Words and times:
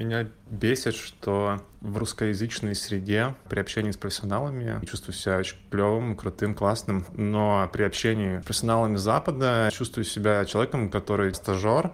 Меня 0.00 0.26
бесит, 0.48 0.94
что 0.94 1.60
в 1.82 1.98
русскоязычной 1.98 2.74
среде 2.74 3.34
при 3.50 3.60
общении 3.60 3.90
с 3.90 3.98
профессионалами 3.98 4.82
чувствую 4.86 5.14
себя 5.14 5.36
очень 5.36 5.58
клевым, 5.70 6.16
крутым, 6.16 6.54
классным, 6.54 7.04
но 7.12 7.68
при 7.70 7.82
общении 7.82 8.40
с 8.40 8.44
профессионалами 8.44 8.96
Запада 8.96 9.68
чувствую 9.70 10.06
себя 10.06 10.46
человеком, 10.46 10.88
который 10.88 11.34
стажер, 11.34 11.92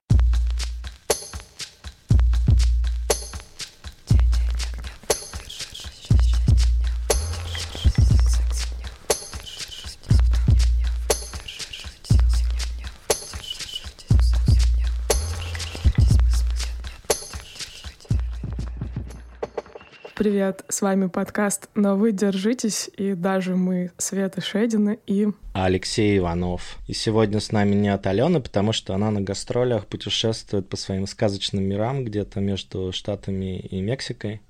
С 20.77 20.83
вами 20.83 21.07
подкаст 21.07 21.71
«Но 21.75 21.97
вы 21.97 22.13
держитесь» 22.13 22.91
и 22.99 23.15
даже 23.15 23.57
мы, 23.57 23.93
Света 23.97 24.43
Шедина 24.43 24.99
и... 25.07 25.29
Алексей 25.55 26.19
Иванов. 26.19 26.77
И 26.87 26.93
сегодня 26.93 27.41
с 27.41 27.51
нами 27.51 27.75
нет 27.75 28.07
Алены, 28.07 28.43
потому 28.43 28.75
что 28.75 28.95
она 28.95 29.11
на 29.11 29.23
гастролях 29.23 29.87
путешествует 29.87 30.69
по 30.69 30.77
своим 30.77 31.07
сказочным 31.07 31.65
мирам 31.65 32.05
где-то 32.05 32.41
между 32.41 32.93
Штатами 32.93 33.59
и 33.59 33.81
Мексикой. 33.81 34.43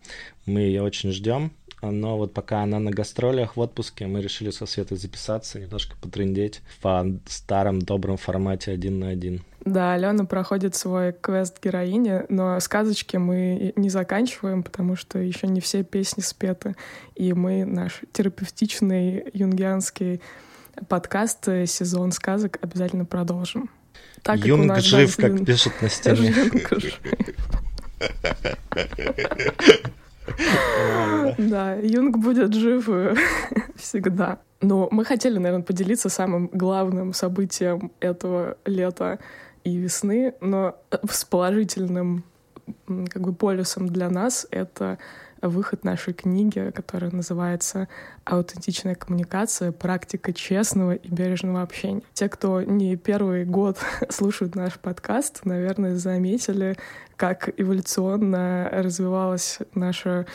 Мы 0.47 0.63
ее 0.63 0.83
очень 0.83 1.13
ждем, 1.13 1.53
но 1.81 2.19
вот 2.19 2.35
пока 2.35 2.65
она 2.65 2.81
на 2.81 2.91
гастролях 2.91 3.57
в 3.57 3.61
отпуске, 3.61 4.09
мы 4.09 4.21
решили 4.21 4.51
со 4.51 4.67
Светой 4.67 4.97
записаться, 4.97 5.61
немножко 5.61 5.95
потрындеть 6.03 6.61
в 6.83 7.19
старом 7.29 7.81
добром 7.81 8.17
формате 8.17 8.73
один 8.73 8.99
на 8.99 9.11
один. 9.11 9.45
Да, 9.67 9.95
Алена 9.95 10.25
проходит 10.25 10.77
свой 10.77 11.13
квест 11.13 11.63
героини, 11.63 12.23
но 12.29 12.61
сказочки 12.61 13.17
мы 13.17 13.73
не 13.75 13.91
заканчиваем, 13.91 14.63
потому 14.63 14.95
что 14.95 15.19
еще 15.19 15.49
не 15.49 15.61
все 15.61 15.83
песни 15.83 16.23
спеты. 16.23 16.77
И 17.17 17.33
мы 17.33 17.65
наш 17.65 18.03
терапевтичный 18.13 19.29
юнгианский 19.33 20.23
подкаст 20.89 21.49
«Сезон 21.67 22.13
сказок» 22.13 22.59
обязательно 22.63 23.05
продолжим. 23.05 23.69
Так, 24.23 24.47
Юнг 24.47 24.73
как 24.73 24.83
жив, 24.83 25.17
как 25.17 25.45
пишут 25.45 25.73
на 25.83 25.89
стене. 25.89 26.33
Да, 31.39 31.75
Юнг 31.75 32.19
будет 32.19 32.55
жив 32.55 32.89
всегда. 33.77 34.39
Но 34.61 34.89
мы 34.91 35.05
хотели, 35.05 35.39
наверное, 35.39 35.65
поделиться 35.65 36.09
самым 36.09 36.49
главным 36.53 37.13
событием 37.13 37.93
этого 38.01 38.57
лета 38.65 39.19
и 39.67 39.77
весны, 39.77 40.35
но 40.41 40.77
с 41.11 41.25
положительным 41.25 42.23
как 42.87 43.23
бы 43.23 43.35
полюсом 43.35 43.89
для 43.89 44.09
нас 44.09 44.47
это 44.53 44.99
выход 45.43 45.83
нашей 45.83 46.15
книги, 46.15 46.71
которая 46.73 47.11
называется 47.11 47.89
«Аутентичная 48.25 48.95
коммуникация. 48.95 49.73
Практика 49.73 50.33
честного 50.33 50.95
и 50.95 51.09
бережного 51.09 51.63
общения». 51.63 52.03
Те, 52.15 52.29
кто 52.29 52.63
не 52.63 52.97
первый 52.97 53.45
год 53.45 53.79
слушают 54.09 54.55
наш 54.55 54.79
подкаст, 54.79 55.45
наверное, 55.45 55.97
заметили, 55.97 56.77
как 57.17 57.51
эволюционно 57.61 58.69
развивалась 58.73 59.59
наша 59.75 60.27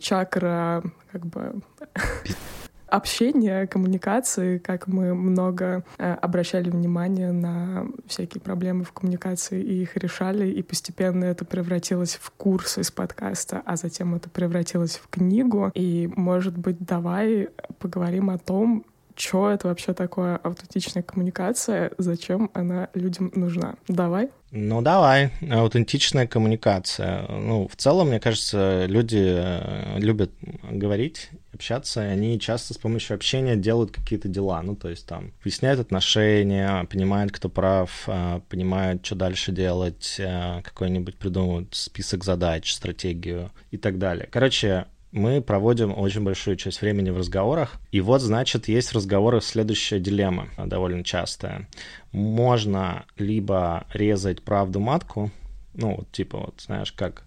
чакра 0.00 0.82
как 1.10 1.24
бы 1.24 1.62
общения, 2.92 3.66
коммуникации, 3.66 4.58
как 4.58 4.86
мы 4.86 5.14
много 5.14 5.82
э, 5.98 6.12
обращали 6.12 6.68
внимание 6.68 7.32
на 7.32 7.86
всякие 8.06 8.42
проблемы 8.42 8.84
в 8.84 8.92
коммуникации 8.92 9.62
и 9.62 9.82
их 9.82 9.96
решали, 9.96 10.48
и 10.50 10.62
постепенно 10.62 11.24
это 11.24 11.46
превратилось 11.46 12.18
в 12.20 12.30
курс 12.32 12.76
из 12.76 12.90
подкаста, 12.90 13.62
а 13.64 13.76
затем 13.76 14.14
это 14.14 14.28
превратилось 14.28 14.96
в 14.98 15.08
книгу. 15.08 15.70
И, 15.74 16.10
может 16.16 16.58
быть, 16.58 16.76
давай 16.80 17.48
поговорим 17.78 18.28
о 18.28 18.36
том, 18.36 18.84
что 19.16 19.50
это 19.50 19.68
вообще 19.68 19.94
такое 19.94 20.36
аутентичная 20.36 21.02
коммуникация, 21.02 21.92
зачем 21.98 22.50
она 22.54 22.88
людям 22.94 23.30
нужна. 23.34 23.74
Давай. 23.88 24.30
Ну, 24.50 24.82
давай. 24.82 25.30
Аутентичная 25.50 26.26
коммуникация. 26.26 27.26
Ну, 27.28 27.68
в 27.68 27.76
целом, 27.76 28.08
мне 28.08 28.20
кажется, 28.20 28.84
люди 28.86 29.22
э, 29.22 29.98
любят 29.98 30.30
говорить, 30.70 31.30
общаться, 31.52 32.02
и 32.02 32.08
они 32.08 32.38
часто 32.40 32.74
с 32.74 32.78
помощью 32.78 33.14
общения 33.14 33.56
делают 33.56 33.90
какие-то 33.90 34.28
дела. 34.28 34.62
Ну, 34.62 34.76
то 34.76 34.88
есть 34.88 35.06
там 35.06 35.32
выясняют 35.44 35.80
отношения, 35.80 36.84
понимают, 36.84 37.32
кто 37.32 37.48
прав, 37.48 38.04
э, 38.06 38.40
понимают, 38.48 39.04
что 39.04 39.14
дальше 39.14 39.52
делать, 39.52 40.16
э, 40.18 40.62
какой-нибудь 40.62 41.16
придумывают 41.16 41.74
список 41.74 42.24
задач, 42.24 42.72
стратегию 42.72 43.50
и 43.70 43.76
так 43.76 43.98
далее. 43.98 44.28
Короче, 44.30 44.86
мы 45.12 45.42
проводим 45.42 45.96
очень 45.96 46.22
большую 46.22 46.56
часть 46.56 46.80
времени 46.80 47.10
в 47.10 47.18
разговорах. 47.18 47.74
И 47.90 48.00
вот, 48.00 48.22
значит, 48.22 48.68
есть 48.68 48.88
в 48.88 48.96
разговорах 48.96 49.44
следующая 49.44 50.00
дилемма, 50.00 50.48
довольно 50.56 51.04
частая. 51.04 51.68
Можно 52.12 53.04
либо 53.18 53.86
резать 53.92 54.42
правду 54.42 54.80
матку, 54.80 55.30
ну, 55.74 55.96
вот, 55.96 56.10
типа, 56.12 56.38
вот, 56.38 56.62
знаешь, 56.62 56.92
как 56.92 57.24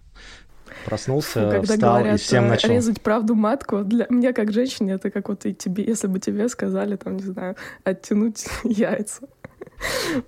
проснулся, 0.84 1.44
Фу, 1.44 1.50
когда 1.50 1.74
встал 1.74 1.98
говорят, 1.98 2.14
и 2.14 2.22
всем 2.22 2.48
начал... 2.48 2.68
резать 2.70 3.00
правду 3.00 3.34
матку, 3.34 3.84
для 3.84 4.06
мне 4.08 4.32
как 4.32 4.52
женщине 4.52 4.94
это 4.94 5.10
как 5.10 5.28
вот 5.28 5.46
и 5.46 5.54
тебе, 5.54 5.84
если 5.84 6.06
бы 6.06 6.18
тебе 6.18 6.48
сказали, 6.48 6.96
там, 6.96 7.16
не 7.16 7.22
знаю, 7.22 7.56
оттянуть 7.84 8.46
яйца. 8.64 9.22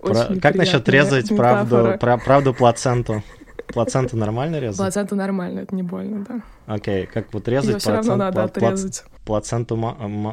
Про... 0.00 0.36
Как 0.40 0.54
насчет 0.56 0.88
резать 0.88 1.34
правду, 1.34 1.96
правду 1.98 2.54
плаценту? 2.54 3.22
Плаценту 3.68 4.16
нормально 4.16 4.60
резать? 4.60 4.78
Плаценту 4.78 5.14
нормально, 5.14 5.60
это 5.60 5.74
не 5.74 5.82
больно, 5.82 6.24
да. 6.26 6.42
Окей, 6.66 7.06
как 7.06 7.32
вот 7.32 7.46
резать 7.48 7.74
Ее 7.74 7.78
все 7.78 7.92
равно 7.92 8.16
надо 8.16 8.44
отрезать. 8.44 9.04
Плаценту, 9.28 9.76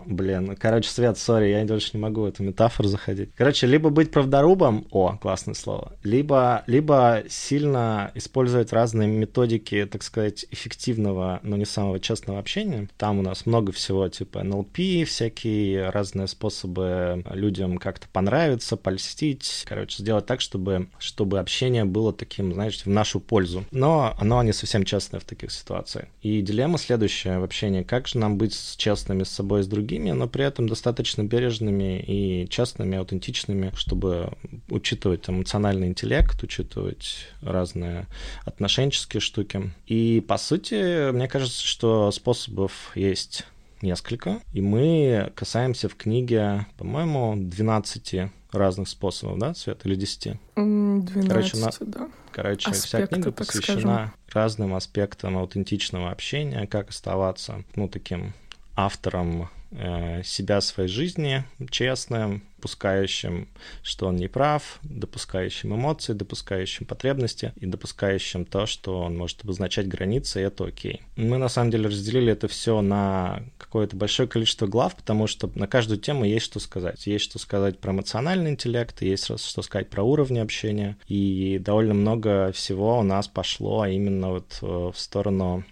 блин, 0.05 0.55
короче, 0.55 0.89
Свет, 0.89 1.17
сори, 1.17 1.49
я 1.49 1.65
дальше 1.65 1.89
не 1.95 1.99
могу 1.99 2.21
в 2.21 2.25
эту 2.27 2.43
метафору 2.43 2.87
заходить. 2.87 3.29
Короче, 3.35 3.67
либо 3.67 3.89
быть 3.89 4.09
правдорубом, 4.09 4.87
о, 4.89 5.17
классное 5.17 5.53
слово, 5.53 5.91
либо, 6.01 6.63
либо 6.65 7.23
сильно 7.27 8.11
использовать 8.15 8.71
разные 8.71 9.09
методики, 9.09 9.85
так 9.91 10.01
сказать, 10.01 10.45
эффективного, 10.49 11.41
но 11.43 11.57
не 11.57 11.65
самого 11.65 11.99
честного 11.99 12.39
общения. 12.39 12.87
Там 12.95 13.19
у 13.19 13.21
нас 13.21 13.45
много 13.45 13.73
всего, 13.73 14.07
типа 14.07 14.37
NLP, 14.37 15.03
всякие 15.03 15.89
разные 15.89 16.27
способы 16.27 17.21
людям 17.31 17.79
как-то 17.79 18.07
понравиться, 18.07 18.77
польстить. 18.77 19.65
Короче, 19.67 20.01
сделать 20.03 20.25
так, 20.25 20.39
чтобы, 20.39 20.87
чтобы 20.99 21.39
общение 21.39 21.83
было 21.83 22.13
таким, 22.13 22.53
знаешь, 22.53 22.81
в 22.81 22.87
нашу 22.87 23.19
пользу. 23.19 23.65
Но 23.71 24.15
оно 24.17 24.41
не 24.41 24.53
совсем 24.53 24.85
честное 24.85 25.19
в 25.19 25.25
таких 25.25 25.51
ситуациях. 25.51 26.05
И 26.21 26.39
дилемма 26.39 26.77
следующая 26.77 27.39
в 27.39 27.43
общении. 27.43 27.83
Как 27.83 28.07
же 28.07 28.19
нам 28.19 28.37
быть 28.37 28.53
честными 28.85 29.23
с 29.23 29.29
собой 29.29 29.61
и 29.61 29.63
с 29.63 29.67
другими, 29.67 30.11
но 30.11 30.27
при 30.27 30.45
этом 30.45 30.69
достаточно 30.69 31.23
бережными 31.23 31.99
и 31.99 32.47
честными, 32.49 32.99
аутентичными, 32.99 33.71
чтобы 33.75 34.31
учитывать 34.69 35.27
эмоциональный 35.27 35.87
интеллект, 35.87 36.43
учитывать 36.43 37.27
разные 37.41 38.05
отношенческие 38.43 39.21
штуки. 39.21 39.71
И, 39.87 40.23
по 40.27 40.37
сути, 40.37 41.11
мне 41.11 41.27
кажется, 41.27 41.65
что 41.65 42.11
способов 42.11 42.91
есть 42.93 43.47
несколько. 43.81 44.41
И 44.53 44.61
мы 44.61 45.31
касаемся 45.33 45.89
в 45.89 45.95
книге, 45.95 46.67
по-моему, 46.77 47.33
12 47.37 48.29
разных 48.51 48.87
способов, 48.87 49.39
да, 49.39 49.55
Свет, 49.55 49.83
или 49.83 49.95
10? 49.95 50.37
12, 50.55 51.27
короче, 51.27 51.57
на... 51.57 51.71
да. 51.79 52.09
Короче, 52.31 52.69
Аспекты, 52.69 52.87
вся 52.87 53.07
книга 53.07 53.31
посвящена 53.31 54.13
разным 54.31 54.75
аспектам 54.75 55.39
аутентичного 55.39 56.11
общения, 56.11 56.67
как 56.67 56.89
оставаться, 56.89 57.63
ну, 57.75 57.87
таким 57.87 58.33
автором 58.75 59.49
э, 59.71 60.23
себя, 60.23 60.61
своей 60.61 60.89
жизни, 60.89 61.43
честным, 61.69 62.43
допускающим, 62.57 63.47
что 63.83 64.07
он 64.07 64.15
не 64.15 64.27
прав, 64.27 64.79
допускающим 64.81 65.75
эмоции, 65.75 66.13
допускающим 66.13 66.85
потребности 66.87 67.53
и 67.57 67.67
допускающим 67.67 68.45
то, 68.45 68.65
что 68.65 69.01
он 69.01 69.15
может 69.15 69.43
обозначать 69.43 69.87
границы, 69.87 70.41
и 70.41 70.43
это 70.43 70.65
окей. 70.65 71.01
Мы 71.15 71.37
на 71.37 71.47
самом 71.47 71.69
деле 71.69 71.87
разделили 71.87 72.31
это 72.31 72.47
все 72.47 72.81
на 72.81 73.43
какое-то 73.57 73.95
большое 73.95 74.27
количество 74.27 74.65
глав, 74.65 74.95
потому 74.95 75.27
что 75.27 75.49
на 75.53 75.67
каждую 75.67 75.99
тему 75.99 76.25
есть 76.25 76.45
что 76.45 76.59
сказать. 76.59 77.05
Есть 77.05 77.25
что 77.25 77.37
сказать 77.37 77.79
про 77.79 77.91
эмоциональный 77.91 78.49
интеллект, 78.49 79.01
есть 79.01 79.25
что 79.25 79.61
сказать 79.61 79.89
про 79.89 80.03
уровни 80.03 80.39
общения, 80.39 80.97
и 81.07 81.59
довольно 81.59 81.93
много 81.93 82.51
всего 82.51 82.99
у 82.99 83.03
нас 83.03 83.27
пошло 83.27 83.85
именно 83.85 84.31
вот 84.31 84.57
э, 84.61 84.65
в 84.65 84.97
сторону 84.97 85.63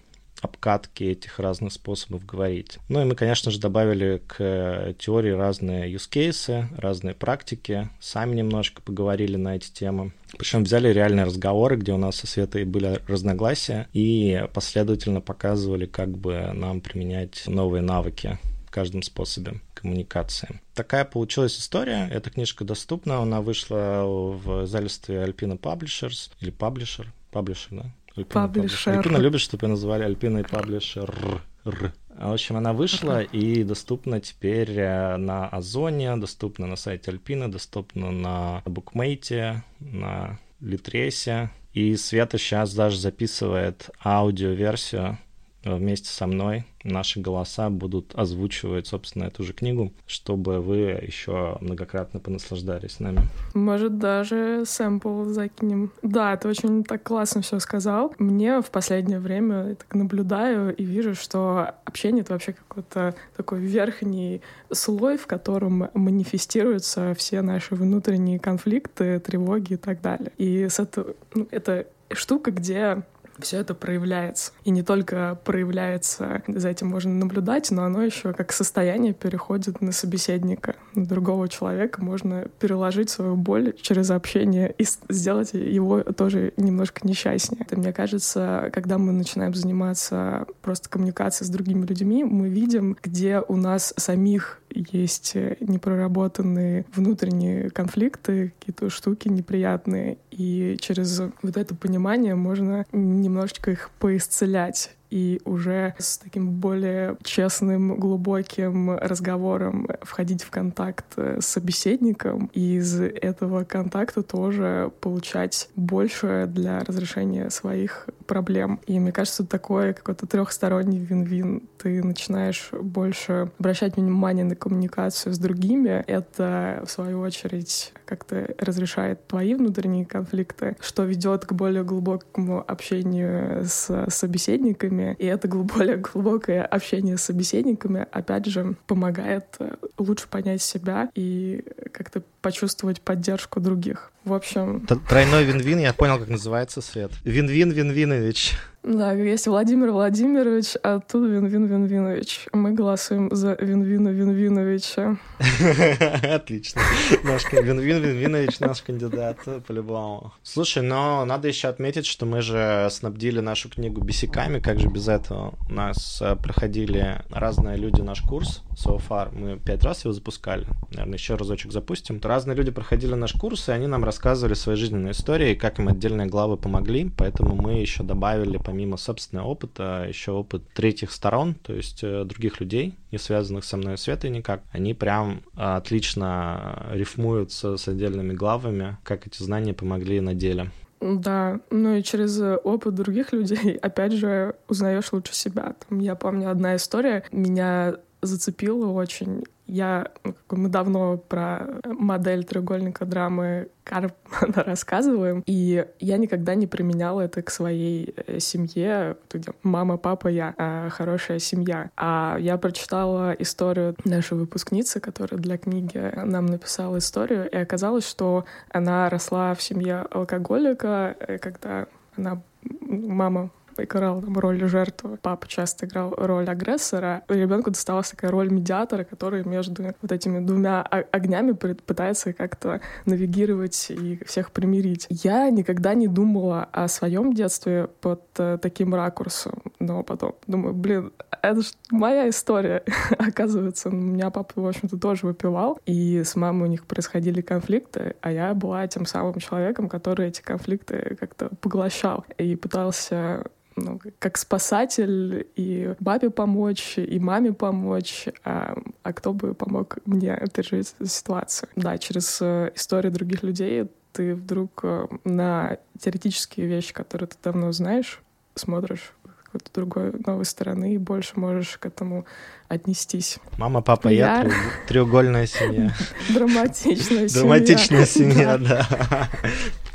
обкатки 0.44 1.04
этих 1.04 1.40
разных 1.40 1.74
способов 1.74 2.25
говорить. 2.25 2.78
Ну 2.90 3.01
и 3.01 3.06
мы, 3.06 3.16
конечно 3.16 3.51
же, 3.51 3.60
добавили 3.60 4.22
к 4.28 4.36
э, 4.40 4.94
теории 5.00 5.31
разные 5.31 5.92
use 5.92 6.10
cases, 6.10 6.66
разные 6.78 7.16
практики, 7.16 7.90
сами 8.00 8.36
немножко 8.36 8.81
поговорили 8.81 9.38
на 9.38 9.56
эти 9.56 9.72
темы. 9.72 10.12
Причем 10.38 10.63
взяли 10.63 10.90
реальные 10.90 11.25
разговоры, 11.25 11.78
где 11.78 11.94
у 11.94 11.98
нас 11.98 12.18
со 12.18 12.28
Светой 12.28 12.66
были 12.66 13.00
разногласия, 13.07 13.88
и 13.94 14.45
последовательно 14.54 15.22
показывали, 15.22 15.86
как 15.86 16.10
бы 16.18 16.51
нам 16.54 16.81
применять 16.81 17.44
новые 17.48 17.81
навыки 17.81 18.40
в 18.68 18.72
каждом 18.72 19.04
способе 19.04 19.62
коммуникации. 19.75 20.60
Такая 20.74 21.06
получилась 21.06 21.57
история. 21.60 22.10
Эта 22.12 22.31
книжка 22.31 22.66
доступна, 22.66 23.19
она 23.19 23.42
вышла 23.42 24.04
в 24.06 24.66
издательстве 24.66 25.24
Alpina 25.24 25.60
Publishers 25.60 26.31
или 26.40 26.51
Publisher, 26.51 27.06
Паблишер, 27.31 27.69
да? 27.72 27.86
Альпина 28.15 28.48
Паблишер. 28.48 28.98
Альпина 28.98 29.18
любит, 29.18 29.42
чтобы 29.42 29.65
ее 29.65 29.71
называли 29.71 30.04
Альпиной 30.04 30.44
Паблишер. 30.44 31.42
В 31.63 32.31
общем, 32.33 32.57
она 32.57 32.74
вышла 32.74 33.21
и 33.21 33.63
доступна 33.63 34.19
теперь 34.19 34.71
э, 34.71 35.18
на 35.18 35.48
Озоне, 35.48 36.15
доступна 36.18 36.68
на 36.68 36.75
сайте 36.75 37.10
Альпины, 37.10 37.48
доступна 37.48 38.12
на 38.12 38.62
Букмейте, 38.65 39.63
на 39.80 40.39
Литресе. 40.60 41.50
И 41.74 41.95
Света 41.95 42.38
сейчас 42.38 42.75
даже 42.75 43.00
записывает 43.00 43.89
аудиоверсию 44.04 45.18
вместе 45.63 46.10
со 46.10 46.27
мной 46.27 46.65
наши 46.83 47.19
голоса 47.19 47.69
будут 47.69 48.13
озвучивать, 48.15 48.88
собственно, 48.88 49.25
эту 49.25 49.44
же 49.44 49.54
книгу, 49.54 49.94
чтобы 50.06 50.60
вы 50.60 51.00
еще 51.01 51.57
многократно 51.62 52.19
понаслаждались 52.19 53.00
нами. 53.00 53.21
Может, 53.54 53.98
даже 53.98 54.63
сэмпл 54.65 55.25
закинем. 55.25 55.92
Да, 56.01 56.36
ты 56.38 56.48
очень 56.48 56.83
так 56.83 57.04
классно 57.04 57.42
все 57.42 57.60
сказал. 57.60 58.13
Мне 58.19 58.62
в 58.62 58.69
последнее 58.69 59.19
время 59.19 59.69
я 59.69 59.75
так 59.75 59.94
наблюдаю 59.95 60.75
и 60.75 60.83
вижу, 60.83 61.15
что 61.15 61.71
общение— 61.86 62.21
это 62.24 62.33
вообще 62.33 62.54
какой-то 62.54 63.16
такой 63.36 63.59
верхний 63.59 64.42
слой, 64.71 65.18
в 65.18 65.27
котором 65.27 65.89
манифестируются 65.94 67.13
все 67.18 67.42
наши 67.42 67.75
внутренние 67.75 68.39
конфликты, 68.39 69.19
тревоги 69.19 69.74
и 69.74 69.77
так 69.77 70.01
далее. 70.01 70.31
И 70.38 70.68
с 70.68 70.80
это, 70.80 71.16
ну, 71.33 71.48
это 71.51 71.88
штука, 72.12 72.51
где 72.51 73.04
все 73.39 73.57
это 73.57 73.74
проявляется. 73.74 74.51
И 74.63 74.71
не 74.71 74.83
только 74.83 75.39
проявляется, 75.44 76.44
за 76.47 76.69
этим 76.69 76.88
можно 76.88 77.13
наблюдать, 77.13 77.71
но 77.71 77.83
оно 77.83 78.03
еще 78.03 78.33
как 78.33 78.51
состояние 78.51 79.13
переходит 79.13 79.81
на 79.81 79.91
собеседника, 79.91 80.75
на 80.95 81.06
другого 81.06 81.50
человека. 81.50 82.03
Можно 82.03 82.47
переложить 82.59 83.09
свою 83.09 83.35
боль 83.35 83.74
через 83.81 84.12
общение 84.12 84.74
и 84.77 84.85
сделать 85.09 85.53
его 85.53 86.01
тоже 86.01 86.53
немножко 86.57 87.07
несчастнее. 87.07 87.62
Это, 87.62 87.77
мне 87.77 87.94
кажется, 87.94 88.69
когда 88.74 88.97
мы 88.97 89.12
начинаем 89.12 89.53
заниматься 89.53 90.45
просто 90.62 90.89
коммуникацией 90.89 91.47
с 91.47 91.51
другими 91.51 91.85
людьми, 91.85 92.24
мы 92.24 92.50
видим, 92.50 92.97
где 93.01 93.41
у 93.47 93.56
нас 93.56 93.94
самих 93.97 94.59
есть 94.74 95.36
непроработанные 95.60 96.86
внутренние 96.94 97.70
конфликты, 97.70 98.54
какие-то 98.60 98.90
штуки 98.90 99.28
неприятные. 99.28 100.18
И 100.31 100.78
через 100.80 101.22
вот 101.42 101.58
это 101.58 101.75
понимание 101.75 102.36
можно 102.36 102.86
немножечко 102.92 103.72
их 103.72 103.90
поисцелять 104.00 104.96
и 105.13 105.39
уже 105.45 105.94
с 106.00 106.18
таким 106.18 106.50
более 106.50 107.18
честным, 107.24 107.98
глубоким 107.98 108.98
разговором 108.98 109.88
входить 110.01 110.42
в 110.42 110.50
контакт 110.50 111.06
с 111.15 111.45
собеседником 111.45 112.50
и 112.54 112.77
из 112.77 113.00
этого 113.00 113.63
контакта 113.63 114.24
тоже 114.24 114.92
получать 115.01 115.69
больше 115.75 116.50
для 116.51 116.80
разрешения 116.80 117.51
своих 117.51 118.07
проблем. 118.24 118.80
И 118.88 119.00
мне 119.00 119.12
кажется, 119.12 119.45
такой 119.45 119.94
какой-то 119.94 120.25
трехсторонний 120.25 120.98
вин-вин. 120.98 121.62
Ты 121.77 122.04
начинаешь 122.04 122.69
больше 122.71 123.51
обращать 123.59 123.98
внимание 123.98 124.45
на 124.45 124.56
коммуникацию 124.56 125.33
с 125.33 125.38
другими. 125.38 126.04
Это, 126.07 126.81
в 126.88 126.89
свою 126.89 127.19
очередь, 127.19 127.94
как-то 128.06 128.56
разрешает 128.57 129.27
твои 129.27 129.54
внутренние 129.54 130.06
конфликты, 130.06 130.75
что 130.80 131.04
ведет 131.04 131.45
к 131.45 131.54
более 131.54 131.83
глубокому 131.83 132.63
общению 132.68 133.63
с 133.66 134.07
собеседниками. 134.09 135.03
И 135.12 135.26
это 135.26 135.48
более 135.48 135.98
глубокое 135.98 136.64
общение 136.64 137.18
с 137.18 137.24
собеседниками, 137.24 138.06
опять 138.12 138.46
же, 138.46 138.76
помогает 138.88 139.46
э, 139.60 139.76
лучше 139.98 140.28
понять 140.28 140.62
себя 140.62 141.10
и 141.16 141.64
как-то 141.92 142.24
почувствовать 142.42 143.02
поддержку 143.02 143.60
других. 143.60 144.12
В 144.24 144.34
общем... 144.34 144.88
Тройной 145.10 145.44
вин-вин, 145.44 145.80
я 145.80 145.94
понял, 145.94 146.18
как 146.18 146.30
называется, 146.30 146.82
Свет. 146.82 147.12
Вин-вин, 147.24 147.72
Вин-Винович. 147.72 148.54
Да, 148.83 149.13
есть 149.13 149.47
Владимир 149.47 149.91
Владимирович, 149.91 150.75
а 150.83 151.00
тут 151.00 151.30
Винвин 151.30 151.68
Винвинович. 151.68 152.47
Мы 152.51 152.74
голосуем 152.74 153.33
за 153.33 153.53
Винвина 153.53 154.09
Винвиновича. 154.09 155.18
Отлично. 156.35 156.81
Наш 157.24 157.50
Винвин 157.53 157.80
Винвинович 157.80 158.59
наш 158.59 158.81
кандидат, 158.81 159.38
по-любому. 159.65 160.33
Слушай, 160.44 160.83
но 160.83 161.24
надо 161.24 161.47
еще 161.47 161.69
отметить, 161.69 162.06
что 162.06 162.25
мы 162.25 162.41
же 162.41 162.89
снабдили 162.91 163.39
нашу 163.39 163.69
книгу 163.69 164.01
бесиками. 164.01 164.59
Как 164.59 164.81
же 164.81 164.89
без 164.89 165.07
этого? 165.07 165.53
У 165.69 165.74
нас 165.74 166.21
э, 166.21 166.35
проходили 166.35 167.21
разные 167.30 167.77
люди 167.77 168.01
наш 168.01 168.21
курс 168.21 168.63
so 168.75 169.01
far. 169.01 169.33
Мы 169.33 169.59
пять 169.59 169.83
раз 169.83 170.03
его 170.03 170.13
запускали. 170.13 170.68
Наверное, 170.91 171.18
еще 171.18 171.35
разочек 171.35 171.71
запустим. 171.71 172.19
Разные 172.21 172.57
люди 172.57 172.71
проходили 172.71 173.13
наш 173.13 173.31
курс, 173.31 173.69
и 173.69 173.71
они 173.71 173.88
нам 173.88 174.03
рассказывали 174.03 174.56
свои 174.56 174.75
жизненные 174.75 175.12
истории, 175.12 175.56
как 175.56 175.80
им 175.80 175.88
отдельные 175.88 176.27
главы 176.27 176.57
помогли. 176.57 177.09
Поэтому 177.18 177.56
мы 177.56 177.80
еще 177.80 178.03
добавили, 178.03 178.57
помимо 178.74 178.98
собственного 178.98 179.46
опыта, 179.46 180.06
еще 180.10 180.31
опыт 180.31 180.64
третьих 180.74 181.12
сторон, 181.12 181.54
то 181.54 181.74
есть 181.74 182.04
э, 182.04 182.24
других 182.25 182.60
людей, 182.60 182.96
не 183.12 183.20
связанных 183.20 183.66
со 183.66 183.78
мной 183.78 184.00
Светой 184.00 184.31
никак. 184.31 184.64
Они 184.72 184.96
прям 184.96 185.42
отлично 185.56 186.88
рифмуются 186.92 187.78
с 187.78 187.88
отдельными 187.88 188.34
главами, 188.34 188.98
как 189.04 189.28
эти 189.28 189.44
знания 189.44 189.75
помогли 189.75 190.22
на 190.22 190.34
деле. 190.34 190.72
Да, 191.00 191.60
ну 191.70 191.98
и 191.98 192.02
через 192.02 192.40
опыт 192.64 192.96
других 192.96 193.31
людей, 193.31 193.75
опять 193.81 194.14
же, 194.14 194.56
узнаешь 194.68 195.14
лучше 195.14 195.36
себя. 195.36 195.76
Там, 195.88 196.00
я 196.00 196.16
помню, 196.16 196.50
одна 196.50 196.76
история 196.76 197.24
меня 197.31 197.98
зацепила 198.24 198.88
очень. 198.88 199.44
Я, 199.65 200.12
ну, 200.24 200.36
мы 200.51 200.69
давно 200.69 201.18
про 201.18 201.80
модель 201.86 202.44
треугольника 202.44 203.06
драмы 203.06 203.69
Карпмана 203.83 204.63
рассказываем, 204.65 205.44
и 205.45 205.86
я 206.00 206.18
никогда 206.18 206.56
не 206.56 206.68
применяла 206.68 207.21
это 207.21 207.42
к 207.42 207.50
своей 207.50 208.13
э, 208.27 208.39
семье, 208.39 209.18
мама, 209.62 209.98
папа, 209.98 210.27
я, 210.27 210.54
а 210.57 210.89
хорошая 210.89 211.39
семья. 211.39 211.92
А 211.95 212.38
я 212.39 212.57
прочитала 212.57 213.33
историю 213.39 213.95
нашей 214.06 214.38
выпускницы, 214.38 215.00
которая 215.00 215.39
для 215.39 215.57
книги 215.57 216.12
нам 216.25 216.45
написала 216.45 216.98
историю, 216.98 217.50
и 217.50 217.56
оказалось, 217.56 218.07
что 218.07 218.45
она 218.69 219.09
росла 219.09 219.54
в 219.54 219.62
семье 219.62 220.06
алкоголика, 220.12 221.16
э, 221.19 221.38
когда 221.38 221.88
она 222.16 222.42
мама 222.81 223.50
играл 223.78 224.22
там, 224.22 224.38
роль 224.38 224.64
жертвы, 224.68 225.18
папа 225.22 225.48
часто 225.48 225.86
играл 225.86 226.14
роль 226.16 226.50
агрессора, 226.50 227.24
ребенку 227.28 227.72
досталась 227.72 228.10
такая 228.10 228.31
роль 228.31 228.50
медиатора, 228.52 229.04
который 229.04 229.44
между 229.44 229.84
вот 230.02 230.12
этими 230.12 230.40
двумя 230.40 230.81
огнями 230.81 231.52
пытается 231.52 232.34
как-то 232.34 232.81
навигировать 233.06 233.88
и 233.90 234.20
всех 234.25 234.52
примирить. 234.52 235.08
Я 235.10 235.50
никогда 235.50 235.94
не 235.94 236.08
думала 236.08 236.68
о 236.72 236.88
своем 236.88 237.34
детстве 237.34 237.90
под 238.02 238.22
э, 238.38 238.58
таким 238.62 238.96
ракурсом, 238.96 239.62
но 239.80 240.04
потом 240.04 240.36
думаю, 240.47 240.74
блин, 240.74 241.12
это 241.42 241.62
же 241.62 241.69
моя 241.92 242.30
история. 242.30 242.83
Оказывается, 243.18 243.90
у 243.90 243.92
меня 243.92 244.30
папа, 244.30 244.62
в 244.62 244.68
общем-то, 244.68 244.97
тоже 244.97 245.26
выпивал, 245.26 245.80
и 245.86 246.24
с 246.24 246.36
мамой 246.36 246.68
у 246.68 246.71
них 246.71 246.86
происходили 246.86 247.42
конфликты, 247.42 248.16
а 248.21 248.31
я 248.31 248.54
была 248.54 248.88
тем 248.88 249.06
самым 249.06 249.40
человеком, 249.40 249.90
который 249.90 250.28
эти 250.28 250.42
конфликты 250.42 251.18
как-то 251.19 251.50
поглощал 251.62 252.26
и 252.38 252.56
пытался 252.56 253.45
ну, 253.75 253.99
как 254.19 254.37
спасатель 254.37 255.47
и 255.56 255.94
бабе 255.99 256.30
помочь, 256.30 256.97
и 256.97 257.19
маме 257.19 257.53
помочь, 257.53 258.27
а, 258.44 258.77
а 259.03 259.13
кто 259.13 259.33
бы 259.33 259.53
помог 259.53 259.97
мне 260.06 260.39
пережить 260.53 260.95
эту 260.99 261.09
ситуацию. 261.09 261.69
Да, 261.75 261.97
через 261.97 262.39
э, 262.42 262.71
истории 262.75 263.09
других 263.09 263.44
людей 263.44 263.89
ты 264.11 264.35
вдруг 264.35 264.81
э, 264.83 265.07
на 265.23 265.77
теоретические 265.99 266.68
вещи, 266.68 266.94
которые 266.94 267.27
ты 267.27 267.35
давно 267.44 267.71
знаешь, 267.71 268.21
смотришь 268.56 269.13
какой-то 269.53 269.71
другой 269.73 270.13
новой 270.25 270.45
стороны 270.45 270.95
и 270.95 270.97
больше 270.97 271.39
можешь 271.39 271.77
к 271.77 271.85
этому 271.85 272.25
отнестись. 272.69 273.37
Мама, 273.57 273.81
папа, 273.81 274.07
я, 274.07 274.44
я 274.44 274.51
треугольная 274.87 275.45
семья. 275.45 275.94
Драматичная 276.33 277.27
семья. 277.27 277.42
Драматичная 277.42 278.06
семья, 278.06 278.57
да. 278.59 279.30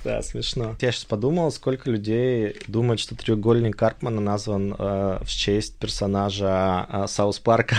Да, 0.08 0.22
смешно. 0.22 0.74
Я 0.80 0.90
сейчас 0.90 1.04
подумал, 1.04 1.52
сколько 1.52 1.90
людей 1.90 2.56
думают, 2.66 2.98
что 2.98 3.14
треугольник 3.14 3.76
Карпмана 3.76 4.22
назван 4.22 4.74
э, 4.78 5.18
в 5.22 5.28
честь 5.28 5.76
персонажа 5.76 6.86
э, 6.88 7.04
Саус 7.08 7.38
Парка. 7.40 7.76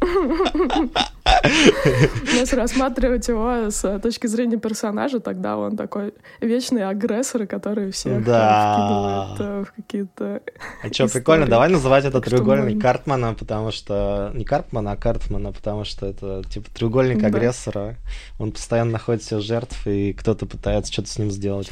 Если 1.42 2.56
рассматривать 2.56 3.26
его 3.28 3.70
с 3.70 3.98
точки 4.00 4.26
зрения 4.26 4.58
персонажа, 4.58 5.20
тогда 5.20 5.56
он 5.56 5.76
такой 5.76 6.14
вечный 6.40 6.88
агрессор, 6.88 7.46
который 7.46 7.90
всех 7.90 8.24
да. 8.24 9.34
вкидывает 9.34 9.40
э, 9.40 9.64
в 9.64 9.74
какие-то 9.74 10.42
А 10.82 10.92
что, 10.92 11.08
прикольно, 11.08 11.46
давай 11.46 11.68
называть 11.68 12.04
это 12.04 12.20
треугольник 12.20 12.80
Картмана, 12.80 13.34
потому 13.34 13.70
что... 13.70 14.30
Не 14.34 14.44
Картмана, 14.44 14.92
а 14.92 14.96
Картмана, 14.96 15.52
потому 15.52 15.84
что 15.84 16.06
это 16.06 16.42
типа 16.48 16.70
треугольник 16.72 17.22
агрессора. 17.22 17.96
Он 18.38 18.52
постоянно 18.52 18.92
находит 18.92 19.22
себе 19.22 19.40
жертв, 19.40 19.86
и 19.86 20.12
кто-то 20.12 20.46
пытается 20.46 20.92
что-то 20.92 21.08
с 21.08 21.18
ним 21.18 21.30
сделать. 21.30 21.68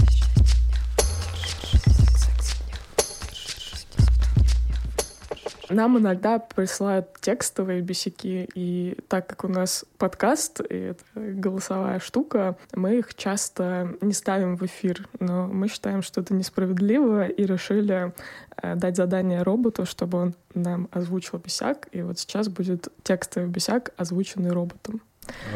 Нам 5.71 5.99
иногда 5.99 6.41
присылают 6.41 7.07
текстовые 7.21 7.81
бесяки, 7.81 8.49
и 8.55 8.97
так 9.09 9.29
как 9.29 9.45
у 9.45 9.49
нас 9.49 9.85
подкаст, 9.99 10.61
и 10.61 10.75
это 10.75 11.05
голосовая 11.15 12.01
штука, 12.01 12.57
мы 12.75 12.99
их 12.99 13.15
часто 13.15 13.95
не 14.01 14.13
ставим 14.13 14.57
в 14.57 14.67
эфир, 14.67 15.09
но 15.21 15.47
мы 15.47 15.69
считаем, 15.69 16.03
что 16.03 16.23
это 16.23 16.35
несправедливо, 16.35 17.29
и 17.29 17.47
решили 17.47 18.13
э, 18.61 18.75
дать 18.75 18.97
задание 18.97 19.43
роботу, 19.43 19.87
чтобы 19.87 20.19
он 20.19 20.35
нам 20.55 20.89
озвучил 20.91 21.39
бесяк, 21.39 21.89
и 21.93 22.03
вот 22.03 22.19
сейчас 22.19 22.49
будет 22.49 22.89
текстовый 23.05 23.49
бесяк, 23.49 23.93
озвученный 23.97 24.51
роботом. 24.51 25.01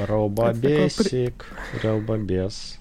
Робобесик, 0.06 1.46
робобес. 1.82 2.78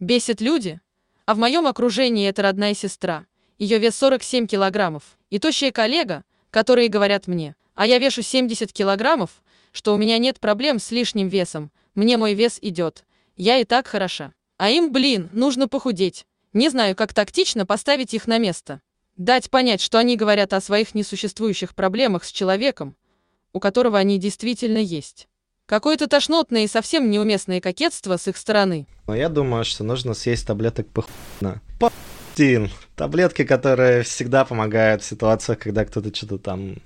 Бесит 0.00 0.40
люди, 0.40 0.80
а 1.24 1.34
в 1.34 1.38
моем 1.38 1.68
окружении 1.68 2.28
это 2.28 2.42
родная 2.42 2.74
сестра. 2.74 3.26
Ее 3.58 3.78
вес 3.78 3.96
47 3.96 4.48
килограммов. 4.48 5.04
И 5.30 5.38
тощая 5.38 5.70
коллега, 5.70 6.24
которые 6.54 6.88
говорят 6.88 7.26
мне, 7.26 7.56
а 7.74 7.84
я 7.84 7.98
вешу 7.98 8.22
70 8.22 8.72
килограммов, 8.72 9.42
что 9.72 9.92
у 9.92 9.96
меня 9.96 10.18
нет 10.18 10.38
проблем 10.38 10.78
с 10.78 10.92
лишним 10.92 11.26
весом, 11.26 11.72
мне 11.96 12.16
мой 12.16 12.34
вес 12.34 12.60
идет. 12.62 13.04
Я 13.34 13.58
и 13.58 13.64
так 13.64 13.88
хороша. 13.88 14.32
А 14.56 14.70
им, 14.70 14.92
блин, 14.92 15.30
нужно 15.32 15.66
похудеть. 15.66 16.26
Не 16.52 16.68
знаю, 16.68 16.94
как 16.94 17.12
тактично 17.12 17.66
поставить 17.66 18.14
их 18.14 18.28
на 18.28 18.38
место. 18.38 18.80
Дать 19.16 19.50
понять, 19.50 19.80
что 19.80 19.98
они 19.98 20.16
говорят 20.16 20.52
о 20.52 20.60
своих 20.60 20.94
несуществующих 20.94 21.74
проблемах 21.74 22.22
с 22.22 22.30
человеком, 22.30 22.94
у 23.52 23.58
которого 23.58 23.98
они 23.98 24.16
действительно 24.20 24.78
есть. 24.78 25.26
Какое-то 25.66 26.06
тошнотное 26.06 26.62
и 26.62 26.68
совсем 26.68 27.10
неуместное 27.10 27.60
кокетство 27.60 28.16
с 28.16 28.28
их 28.28 28.36
стороны. 28.36 28.86
Но 29.08 29.16
я 29.16 29.28
думаю, 29.28 29.64
что 29.64 29.82
нужно 29.82 30.14
съесть 30.14 30.46
таблеток 30.46 30.86
похуйно. 30.86 31.60
Похуин. 32.34 32.70
Таблетки, 32.96 33.44
которые 33.44 34.02
всегда 34.02 34.44
помогают 34.44 35.02
в 35.02 35.06
ситуациях, 35.06 35.58
когда 35.58 35.84
кто-то 35.84 36.14
что-то 36.14 36.38
там 36.38 36.76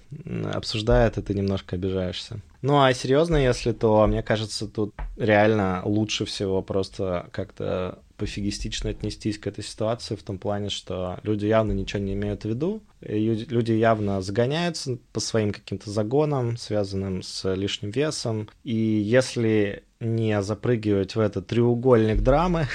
обсуждает, 0.53 1.19
и 1.19 1.23
ты 1.23 1.35
немножко 1.35 1.77
обижаешься. 1.77 2.41
Ну 2.63 2.83
а 2.83 2.93
серьезно, 2.93 3.37
если 3.37 3.73
то, 3.73 4.07
мне 4.07 4.23
кажется, 4.23 4.67
тут 4.67 4.95
реально 5.17 5.83
лучше 5.85 6.25
всего 6.25 6.63
просто 6.63 7.29
как-то 7.33 7.99
пофигистично 8.17 8.91
отнестись 8.91 9.39
к 9.39 9.47
этой 9.47 9.63
ситуации 9.63 10.17
в 10.17 10.23
том 10.25 10.39
плане, 10.39 10.71
что 10.71 11.19
люди 11.23 11.47
явно 11.47 11.71
ничего 11.73 12.03
не 12.03 12.15
имеют 12.15 12.43
в 12.43 12.49
виду, 12.49 12.83
люди 13.01 13.73
явно 13.73 14.21
загоняются 14.23 14.99
по 15.13 15.21
своим 15.21 15.53
каким-то 15.53 15.91
загонам, 15.91 16.57
связанным 16.57 17.23
с 17.23 17.55
лишним 17.55 17.91
весом, 17.91 18.49
и 18.65 18.75
если 18.75 19.85
не 20.01 20.41
запрыгивать 20.43 21.17
в 21.17 21.21
этот 21.21 21.49
треугольник 21.49 22.23
драмы, 22.23 22.69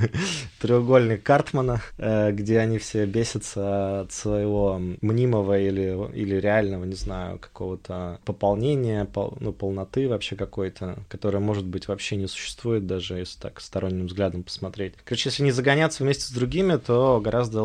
треугольник 0.60 1.22
Картмана, 1.22 1.80
э, 1.98 2.32
где 2.32 2.58
они 2.58 2.78
все 2.78 3.06
бесятся 3.06 4.00
от 4.00 4.12
своего 4.12 4.80
мнимого 5.00 5.58
или, 5.58 5.96
или 6.14 6.34
реального, 6.36 6.84
не 6.84 6.96
знаю, 6.96 7.38
какого-то 7.38 8.18
пополнения, 8.24 9.04
пол, 9.04 9.36
ну, 9.38 9.52
полноты 9.52 10.08
вообще 10.08 10.34
какой-то, 10.34 10.98
которая, 11.08 11.40
может 11.40 11.64
быть, 11.64 11.86
вообще 11.86 12.16
не 12.16 12.26
существует, 12.26 12.86
даже 12.86 13.18
если 13.18 13.38
так 13.38 13.60
сторонним 13.60 14.06
взглядом 14.06 14.42
посмотреть. 14.42 14.94
Короче, 15.04 15.28
если 15.28 15.44
не 15.44 15.52
загоняться 15.52 16.02
вместе 16.02 16.24
с 16.24 16.30
другими, 16.30 16.76
то 16.76 17.20
гораздо 17.22 17.62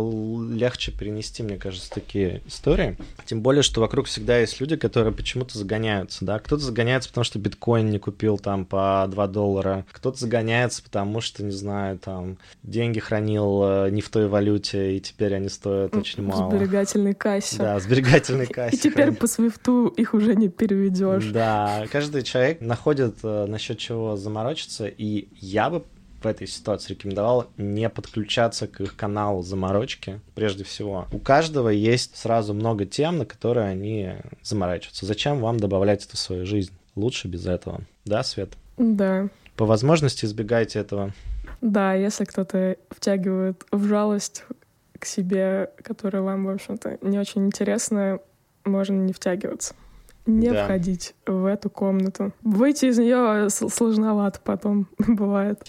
легче 0.51 0.91
перенести, 0.91 1.41
мне 1.41 1.57
кажется, 1.57 1.89
такие 1.89 2.43
истории. 2.45 2.95
Тем 3.25 3.41
более, 3.41 3.63
что 3.63 3.81
вокруг 3.81 4.05
всегда 4.05 4.37
есть 4.37 4.61
люди, 4.61 4.75
которые 4.75 5.13
почему-то 5.13 5.57
загоняются, 5.57 6.25
да. 6.25 6.37
Кто-то 6.37 6.61
загоняется, 6.61 7.09
потому 7.09 7.23
что 7.23 7.39
биткоин 7.39 7.89
не 7.89 7.97
купил 7.97 8.37
там 8.37 8.65
по 8.65 8.98
2 9.07 9.27
доллара. 9.27 9.85
Кто-то 9.91 10.17
загоняется, 10.17 10.83
потому 10.83 11.21
что, 11.21 11.43
не 11.43 11.51
знаю, 11.51 11.97
там, 11.99 12.37
деньги 12.63 12.99
хранил 12.99 13.61
э, 13.63 13.89
не 13.91 14.01
в 14.01 14.09
той 14.09 14.27
валюте, 14.27 14.97
и 14.97 14.99
теперь 14.99 15.35
они 15.35 15.49
стоят 15.49 15.95
очень 15.95 16.23
мало. 16.23 16.49
В 16.49 16.53
сберегательной 16.53 17.13
кассе. 17.13 17.57
Да, 17.57 17.79
в 17.79 17.81
сберегательной 17.81 18.47
кассе. 18.47 18.75
И 18.75 18.79
теперь 18.79 19.11
по 19.13 19.27
свифту 19.27 19.87
их 19.87 20.13
уже 20.13 20.35
не 20.35 20.49
переведешь. 20.49 21.27
Да, 21.31 21.85
каждый 21.91 22.23
человек 22.23 22.61
находит 22.61 23.17
э, 23.23 23.45
насчет 23.47 23.77
чего 23.77 24.15
заморочиться, 24.15 24.87
и 24.87 25.27
я 25.39 25.69
бы 25.69 25.83
в 26.21 26.27
этой 26.27 26.47
ситуации 26.47 26.93
рекомендовал 26.93 27.47
не 27.57 27.89
подключаться 27.89 28.67
к 28.67 28.81
их 28.81 28.95
каналу 28.95 29.41
заморочки, 29.41 30.19
прежде 30.35 30.63
всего. 30.63 31.07
У 31.11 31.19
каждого 31.19 31.69
есть 31.69 32.17
сразу 32.17 32.53
много 32.53 32.85
тем, 32.85 33.19
на 33.19 33.25
которые 33.25 33.67
они 33.67 34.15
заморачиваются. 34.43 35.05
Зачем 35.05 35.39
вам 35.39 35.59
добавлять 35.59 36.05
это 36.05 36.15
в 36.15 36.19
свою 36.19 36.45
жизнь? 36.45 36.73
Лучше 36.95 37.27
без 37.27 37.45
этого. 37.47 37.81
Да, 38.05 38.23
Свет? 38.23 38.53
Да. 38.79 39.27
По 39.57 39.65
возможности 39.65 40.25
избегайте 40.25 40.79
этого. 40.79 41.11
Да, 41.61 41.93
если 41.93 42.23
кто-то 42.23 42.77
втягивает 42.89 43.65
в 43.71 43.83
жалость 43.85 44.45
к 44.97 45.05
себе, 45.05 45.69
которая 45.83 46.21
вам, 46.21 46.45
в 46.45 46.49
общем-то, 46.49 46.97
не 47.01 47.19
очень 47.19 47.45
интересна, 47.45 48.19
можно 48.63 48.95
не 48.95 49.11
втягиваться. 49.11 49.75
Не 50.25 50.51
да. 50.51 50.63
входить 50.63 51.13
в 51.25 51.45
эту 51.45 51.69
комнату. 51.69 52.31
Выйти 52.41 52.85
из 52.85 52.97
нее 52.97 53.49
сложновато 53.49 54.39
потом 54.43 54.87
бывает. 54.97 55.61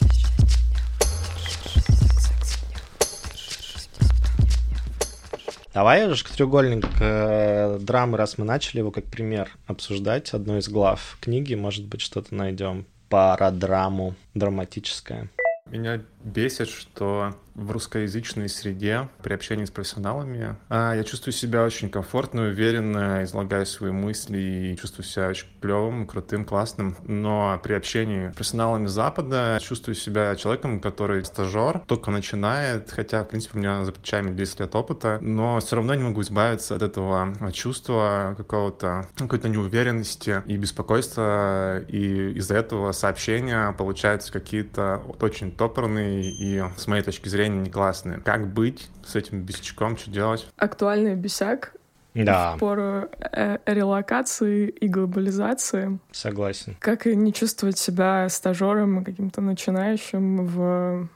Давай 5.75 6.13
же 6.13 6.25
треугольник 6.25 6.85
э, 7.01 7.79
драмы, 7.81 8.19
раз 8.19 8.39
мы 8.39 8.45
начали 8.45 8.79
его 8.79 8.91
как 8.91 9.05
пример 9.05 9.51
обсуждать, 9.67 10.33
одну 10.35 10.59
из 10.59 10.69
глав 10.69 11.17
книги, 11.21 11.55
может 11.55 11.87
быть, 11.87 12.01
что-то 12.01 12.35
найдем 12.35 12.87
парадраму 13.11 14.15
драматическое. 14.35 15.29
Меня 15.67 16.01
бесит, 16.23 16.69
что 16.69 17.35
в 17.55 17.71
русскоязычной 17.71 18.49
среде 18.49 19.09
при 19.23 19.35
общении 19.35 19.65
с 19.65 19.71
профессионалами 19.71 20.57
а, 20.69 20.95
я 20.95 21.05
чувствую 21.05 21.35
себя 21.35 21.65
очень 21.65 21.91
комфортно, 21.91 22.43
уверенно, 22.43 23.23
излагаю 23.25 23.67
свои 23.67 23.91
мысли 23.91 24.39
и 24.39 24.77
чувствую 24.79 25.05
себя 25.05 25.29
очень 25.29 25.47
клевым, 25.61 26.07
крутым, 26.07 26.45
классным. 26.45 26.97
Но 27.07 27.61
при 27.63 27.75
общении 27.75 28.31
с 28.31 28.35
профессионалами 28.35 28.87
Запада 28.87 29.59
чувствую 29.63 29.95
себя 29.95 30.35
человеком, 30.37 30.81
который 30.81 31.25
стажер, 31.25 31.81
только 31.87 32.11
начинает, 32.11 32.91
хотя, 32.91 33.25
в 33.25 33.29
принципе, 33.29 33.59
у 33.59 33.61
меня 33.61 33.85
за 33.85 33.93
плечами 33.93 34.35
10 34.35 34.61
лет 34.61 34.75
опыта, 34.75 35.19
но 35.21 35.61
все 35.61 35.77
равно 35.77 35.95
не 35.95 36.03
могу 36.03 36.23
избавиться 36.23 36.77
от 36.77 36.83
этого 36.83 37.35
чувства 37.53 38.35
какого-то, 38.37 39.07
какой-то 39.17 39.49
неуверенности 39.49 40.43
и 40.47 40.57
беспокойства, 40.57 41.81
и 41.81 42.33
из-за 42.39 42.57
этого 42.57 42.93
сообщения 42.93 43.73
получаются 43.73 44.33
какие-то 44.33 45.03
очень 45.21 45.53
топорные 45.53 46.10
и, 46.11 46.65
с 46.77 46.87
моей 46.87 47.03
точки 47.03 47.29
зрения, 47.29 47.59
не 47.59 47.71
классные. 47.71 48.21
Как 48.21 48.53
быть 48.53 48.89
с 49.07 49.15
этим 49.17 49.43
бесячком, 49.43 49.97
что 49.97 50.11
делать? 50.11 50.47
Актуальный 50.57 51.15
бесяк 51.15 51.75
да. 52.15 52.55
в 52.57 52.59
пору 52.59 53.09
э 53.33 53.59
релокации 53.67 54.69
и 54.69 54.89
глобализации. 54.89 55.99
Согласен. 56.13 56.77
Как 56.79 57.07
и 57.07 57.15
не 57.15 57.33
чувствовать 57.33 57.79
себя 57.79 58.29
стажером, 58.29 59.05
каким-то 59.05 59.41
начинающим 59.41 60.47
в 60.47 61.09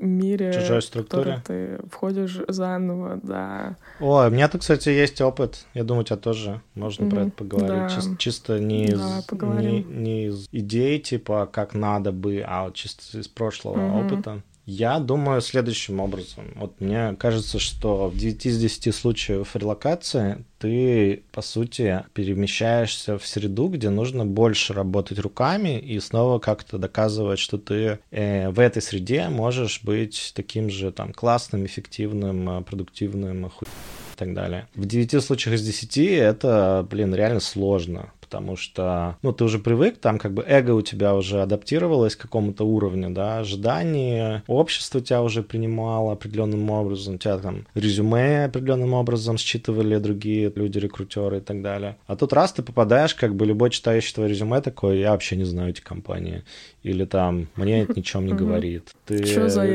мире, 0.00 0.52
Чужой 0.52 0.82
структуре. 0.82 1.36
в 1.36 1.46
ты 1.46 1.80
входишь 1.90 2.38
заново, 2.48 3.20
да. 3.22 3.76
О, 4.00 4.26
у 4.26 4.30
меня 4.30 4.48
тут, 4.48 4.62
кстати, 4.62 4.88
есть 4.88 5.20
опыт. 5.20 5.64
Я 5.74 5.84
думаю, 5.84 6.02
у 6.02 6.04
тебя 6.04 6.16
тоже 6.16 6.60
можно 6.74 7.04
mm-hmm. 7.04 7.10
про 7.10 7.20
это 7.22 7.30
поговорить. 7.30 7.68
Да. 7.68 7.88
Чисто, 7.88 8.16
чисто 8.16 8.58
не, 8.58 8.86
да, 8.88 9.18
из, 9.18 9.42
не, 9.42 9.82
не 9.82 10.26
из 10.26 10.48
идей, 10.52 10.98
типа, 10.98 11.48
как 11.50 11.74
надо 11.74 12.12
бы, 12.12 12.44
а 12.46 12.64
вот 12.64 12.74
чисто 12.74 13.18
из 13.18 13.28
прошлого 13.28 13.78
mm-hmm. 13.78 14.06
опыта. 14.06 14.42
Я 14.64 15.00
думаю 15.00 15.40
следующим 15.40 15.98
образом. 15.98 16.52
Вот 16.54 16.80
мне 16.80 17.16
кажется, 17.18 17.58
что 17.58 18.08
в 18.08 18.16
9 18.16 18.46
из 18.46 18.60
10 18.60 18.94
случаев 18.94 19.56
релокации 19.56 20.44
ты, 20.58 21.24
по 21.32 21.42
сути, 21.42 22.04
перемещаешься 22.14 23.18
в 23.18 23.26
среду, 23.26 23.66
где 23.66 23.90
нужно 23.90 24.24
больше 24.24 24.72
работать 24.72 25.18
руками 25.18 25.80
и 25.80 25.98
снова 25.98 26.38
как-то 26.38 26.78
доказывать, 26.78 27.40
что 27.40 27.58
ты 27.58 27.98
э, 28.12 28.50
в 28.50 28.60
этой 28.60 28.80
среде 28.80 29.28
можешь 29.28 29.80
быть 29.82 30.32
таким 30.36 30.70
же 30.70 30.92
там 30.92 31.12
классным, 31.12 31.66
эффективным, 31.66 32.62
продуктивным, 32.62 33.50
хуй 33.50 33.66
и 33.66 34.16
так 34.16 34.32
далее. 34.32 34.68
В 34.76 34.86
9 34.86 35.24
случаях 35.24 35.56
из 35.56 35.66
10 35.66 35.96
это, 35.98 36.86
блин, 36.88 37.12
реально 37.12 37.40
сложно 37.40 38.12
потому 38.32 38.56
что, 38.56 39.16
ну, 39.20 39.32
ты 39.32 39.44
уже 39.44 39.58
привык, 39.58 39.98
там 39.98 40.18
как 40.18 40.32
бы 40.32 40.42
эго 40.42 40.70
у 40.70 40.80
тебя 40.80 41.14
уже 41.14 41.42
адаптировалось 41.42 42.16
к 42.16 42.22
какому-то 42.22 42.64
уровню, 42.64 43.10
да, 43.10 43.40
ожидания, 43.40 44.42
общество 44.46 45.02
тебя 45.02 45.22
уже 45.22 45.42
принимало 45.42 46.12
определенным 46.12 46.70
образом, 46.70 47.16
у 47.16 47.18
тебя 47.18 47.36
там 47.36 47.66
резюме 47.74 48.46
определенным 48.46 48.94
образом 48.94 49.36
считывали 49.36 49.98
другие 49.98 50.50
люди, 50.54 50.78
рекрутеры 50.78 51.38
и 51.38 51.40
так 51.40 51.60
далее. 51.60 51.98
А 52.06 52.16
тут 52.16 52.32
раз 52.32 52.52
ты 52.52 52.62
попадаешь, 52.62 53.14
как 53.14 53.34
бы 53.34 53.44
любой 53.44 53.68
читающий 53.68 54.14
твое 54.14 54.30
резюме 54.30 54.62
такой, 54.62 55.00
я 55.00 55.10
вообще 55.10 55.36
не 55.36 55.44
знаю 55.44 55.68
эти 55.68 55.82
компании, 55.82 56.42
или 56.82 57.04
там, 57.04 57.48
мне 57.56 57.82
это 57.82 57.92
ничем 57.96 58.26
не 58.26 58.32
говорит. 58.42 58.92
Ты 59.04 59.18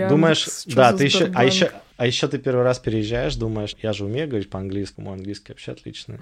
думаешь, 0.10 0.48
да, 0.66 0.94
ты 0.94 1.04
еще, 1.04 1.32
а 1.36 1.46
еще, 1.46 1.70
А 1.98 2.06
еще 2.06 2.28
ты 2.28 2.38
первый 2.38 2.64
раз 2.64 2.78
переезжаешь, 2.78 3.36
думаешь, 3.36 3.76
я 3.82 3.92
же 3.92 4.06
умею 4.06 4.28
говорить 4.28 4.50
по-английски, 4.50 5.02
мой 5.02 5.16
английский 5.16 5.52
вообще 5.52 5.72
отличный. 5.72 6.20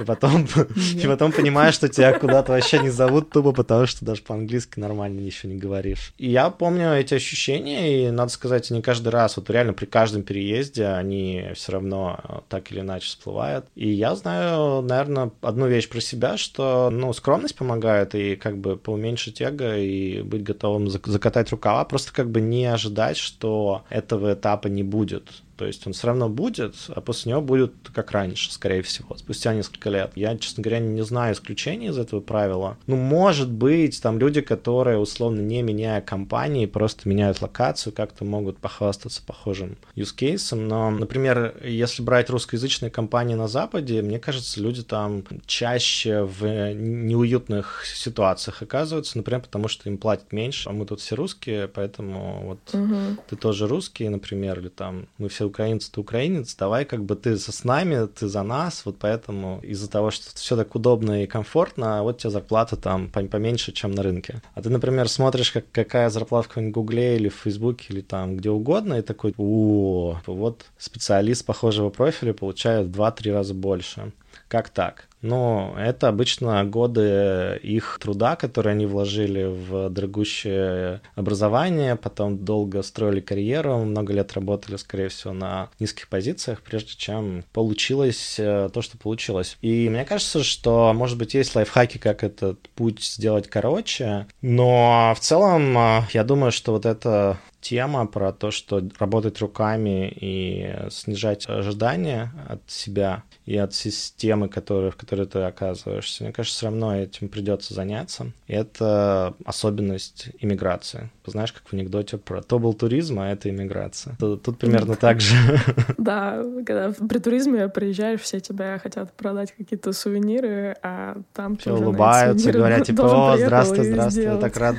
И 0.00 0.04
потом, 0.04 0.46
и 0.94 1.06
потом 1.06 1.30
понимаешь, 1.32 1.74
что 1.74 1.88
тебя 1.88 2.18
куда-то 2.18 2.52
вообще 2.52 2.78
не 2.78 2.88
зовут 2.88 3.30
тупо, 3.30 3.52
потому 3.52 3.86
что 3.86 4.04
даже 4.04 4.22
по-английски 4.22 4.80
нормально 4.80 5.20
ничего 5.20 5.52
не 5.52 5.58
говоришь. 5.58 6.14
И 6.16 6.30
я 6.30 6.48
помню 6.48 6.94
эти 6.94 7.14
ощущения, 7.14 8.08
и, 8.08 8.10
надо 8.10 8.32
сказать, 8.32 8.70
не 8.70 8.80
каждый 8.80 9.08
раз, 9.10 9.36
вот 9.36 9.50
реально 9.50 9.74
при 9.74 9.84
каждом 9.84 10.22
переезде 10.22 10.86
они 10.86 11.50
все 11.54 11.72
равно 11.72 12.44
так 12.48 12.72
или 12.72 12.80
иначе 12.80 13.06
всплывают. 13.06 13.66
И 13.74 13.90
я 13.90 14.14
знаю, 14.14 14.80
наверное, 14.80 15.30
одну 15.42 15.66
вещь 15.66 15.88
про 15.88 16.00
себя, 16.00 16.38
что, 16.38 16.88
ну, 16.90 17.12
скромность 17.12 17.56
помогает, 17.56 18.14
и 18.14 18.36
как 18.36 18.56
бы 18.56 18.76
поуменьшить 18.76 19.42
эго, 19.42 19.76
и 19.76 20.22
быть 20.22 20.42
готовым 20.42 20.88
закатать 20.88 21.50
рукава, 21.50 21.84
просто 21.84 22.12
как 22.14 22.30
бы 22.30 22.40
не 22.40 22.64
ожидать, 22.64 23.18
что 23.18 23.84
этого 23.90 24.32
этапа 24.32 24.68
не 24.68 24.82
будет 24.82 25.09
будет. 25.10 25.42
То 25.60 25.66
есть 25.66 25.86
он 25.86 25.92
все 25.92 26.06
равно 26.06 26.30
будет, 26.30 26.74
а 26.88 27.02
после 27.02 27.32
него 27.32 27.42
будет 27.42 27.74
как 27.92 28.12
раньше, 28.12 28.50
скорее 28.50 28.80
всего, 28.80 29.14
спустя 29.18 29.52
несколько 29.52 29.90
лет. 29.90 30.12
Я, 30.14 30.34
честно 30.38 30.62
говоря, 30.62 30.78
не 30.78 31.02
знаю 31.02 31.34
исключений 31.34 31.88
из 31.88 31.98
этого 31.98 32.22
правила. 32.22 32.78
Ну, 32.86 32.96
может 32.96 33.50
быть, 33.50 34.00
там 34.00 34.18
люди, 34.18 34.40
которые, 34.40 34.96
условно, 34.96 35.42
не 35.42 35.60
меняя 35.60 36.00
компании, 36.00 36.64
просто 36.64 37.06
меняют 37.10 37.42
локацию, 37.42 37.92
как-то 37.92 38.24
могут 38.24 38.56
похвастаться 38.56 39.20
похожим 39.22 39.76
use 39.94 40.16
case. 40.16 40.56
Но, 40.56 40.90
например, 40.90 41.54
если 41.62 42.02
брать 42.02 42.30
русскоязычные 42.30 42.90
компании 42.90 43.34
на 43.34 43.46
Западе, 43.46 44.00
мне 44.00 44.18
кажется, 44.18 44.62
люди 44.62 44.82
там 44.82 45.24
чаще 45.44 46.22
в 46.22 46.72
неуютных 46.72 47.84
ситуациях 47.84 48.62
оказываются, 48.62 49.18
например, 49.18 49.42
потому 49.42 49.68
что 49.68 49.90
им 49.90 49.98
платят 49.98 50.32
меньше, 50.32 50.70
а 50.70 50.72
мы 50.72 50.86
тут 50.86 51.02
все 51.02 51.16
русские, 51.16 51.68
поэтому 51.68 52.40
вот 52.44 52.74
угу. 52.74 53.20
ты 53.28 53.36
тоже 53.36 53.68
русский, 53.68 54.08
например, 54.08 54.58
или 54.58 54.70
там 54.70 55.06
мы 55.18 55.28
все 55.28 55.49
украинец, 55.50 55.88
ты 55.88 56.00
украинец, 56.00 56.54
давай 56.56 56.84
как 56.84 57.04
бы 57.04 57.14
ты 57.14 57.36
с 57.36 57.64
нами, 57.64 58.06
ты 58.06 58.28
за 58.28 58.42
нас, 58.42 58.84
вот 58.84 58.96
поэтому 58.98 59.60
из-за 59.62 59.90
того, 59.90 60.10
что 60.10 60.34
все 60.34 60.56
так 60.56 60.74
удобно 60.74 61.22
и 61.22 61.26
комфортно, 61.26 62.02
вот 62.02 62.18
тебе 62.18 62.30
зарплата 62.30 62.76
там 62.76 63.08
поменьше, 63.08 63.72
чем 63.72 63.92
на 63.92 64.02
рынке. 64.02 64.42
А 64.54 64.62
ты, 64.62 64.70
например, 64.70 65.08
смотришь, 65.08 65.52
как, 65.52 65.64
какая 65.72 66.08
зарплата 66.10 66.46
в 66.46 66.48
каком-нибудь 66.48 66.74
Гугле 66.74 67.16
или 67.16 67.28
в 67.28 67.34
Фейсбуке 67.34 67.86
или 67.90 68.00
там 68.00 68.36
где 68.36 68.50
угодно, 68.50 68.94
и 68.94 69.02
такой, 69.02 69.34
о, 69.36 70.16
вот 70.26 70.64
специалист 70.78 71.44
похожего 71.44 71.90
профиля 71.90 72.32
получает 72.32 72.86
в 72.86 73.00
2-3 73.00 73.32
раза 73.32 73.54
больше. 73.54 74.12
Как 74.48 74.68
так? 74.70 75.09
Но 75.22 75.74
это 75.78 76.08
обычно 76.08 76.64
годы 76.64 77.58
их 77.62 77.98
труда, 78.00 78.36
которые 78.36 78.72
они 78.72 78.86
вложили 78.86 79.44
в 79.44 79.90
дорогущее 79.90 81.00
образование, 81.14 81.96
потом 81.96 82.38
долго 82.38 82.82
строили 82.82 83.20
карьеру, 83.20 83.78
много 83.78 84.12
лет 84.12 84.32
работали, 84.32 84.76
скорее 84.76 85.08
всего, 85.08 85.32
на 85.32 85.68
низких 85.78 86.08
позициях, 86.08 86.62
прежде 86.62 86.94
чем 86.96 87.44
получилось 87.52 88.36
э, 88.38 88.70
то, 88.72 88.82
что 88.82 88.98
получилось. 88.98 89.56
И 89.60 89.88
мне 89.88 90.04
кажется, 90.04 90.42
что, 90.42 90.92
может 90.94 91.18
быть, 91.18 91.34
есть 91.34 91.54
лайфхаки, 91.54 91.98
как 91.98 92.24
этот 92.24 92.60
путь 92.70 93.02
сделать 93.02 93.48
короче, 93.48 94.26
но 94.42 95.14
в 95.16 95.20
целом 95.20 95.76
э, 95.76 96.02
я 96.12 96.24
думаю, 96.24 96.52
что 96.52 96.72
вот 96.72 96.86
это 96.86 97.38
тема 97.60 98.06
про 98.06 98.32
то, 98.32 98.50
что 98.50 98.82
работать 98.98 99.40
руками 99.40 100.12
и 100.14 100.74
снижать 100.90 101.48
ожидания 101.48 102.32
от 102.48 102.62
себя 102.70 103.22
и 103.46 103.56
от 103.56 103.74
системы, 103.74 104.48
которые, 104.48 104.90
в 104.90 104.96
которой 104.96 105.26
ты 105.26 105.40
оказываешься. 105.40 106.24
Мне 106.24 106.32
кажется, 106.32 106.56
все 106.56 106.66
равно 106.66 106.96
этим 106.96 107.28
придется 107.28 107.74
заняться. 107.74 108.32
И 108.46 108.52
это 108.52 109.34
особенность 109.44 110.28
иммиграции. 110.38 111.10
Знаешь, 111.26 111.52
как 111.52 111.62
в 111.66 111.72
анекдоте 111.72 112.18
про 112.18 112.42
то 112.42 112.58
был 112.58 112.74
туризм, 112.74 113.20
а 113.20 113.30
это 113.30 113.50
иммиграция. 113.50 114.16
Тут, 114.18 114.42
тут 114.42 114.58
примерно 114.58 114.96
так 114.96 115.20
же. 115.20 115.34
Да, 115.98 116.42
когда 116.66 116.92
при 116.92 117.18
туризме 117.18 117.68
приезжаешь, 117.68 118.20
все 118.20 118.40
тебя 118.40 118.78
хотят 118.78 119.12
продать 119.12 119.52
какие-то 119.56 119.92
сувениры, 119.92 120.76
а 120.82 121.18
там 121.34 121.56
все 121.56 121.76
улыбаются, 121.76 122.52
говорят, 122.52 122.86
типа, 122.86 123.32
о, 123.32 123.36
здравствуй, 123.36 123.84
здравствуй, 123.84 124.24
я 124.24 124.36
так 124.38 124.56
рад. 124.56 124.76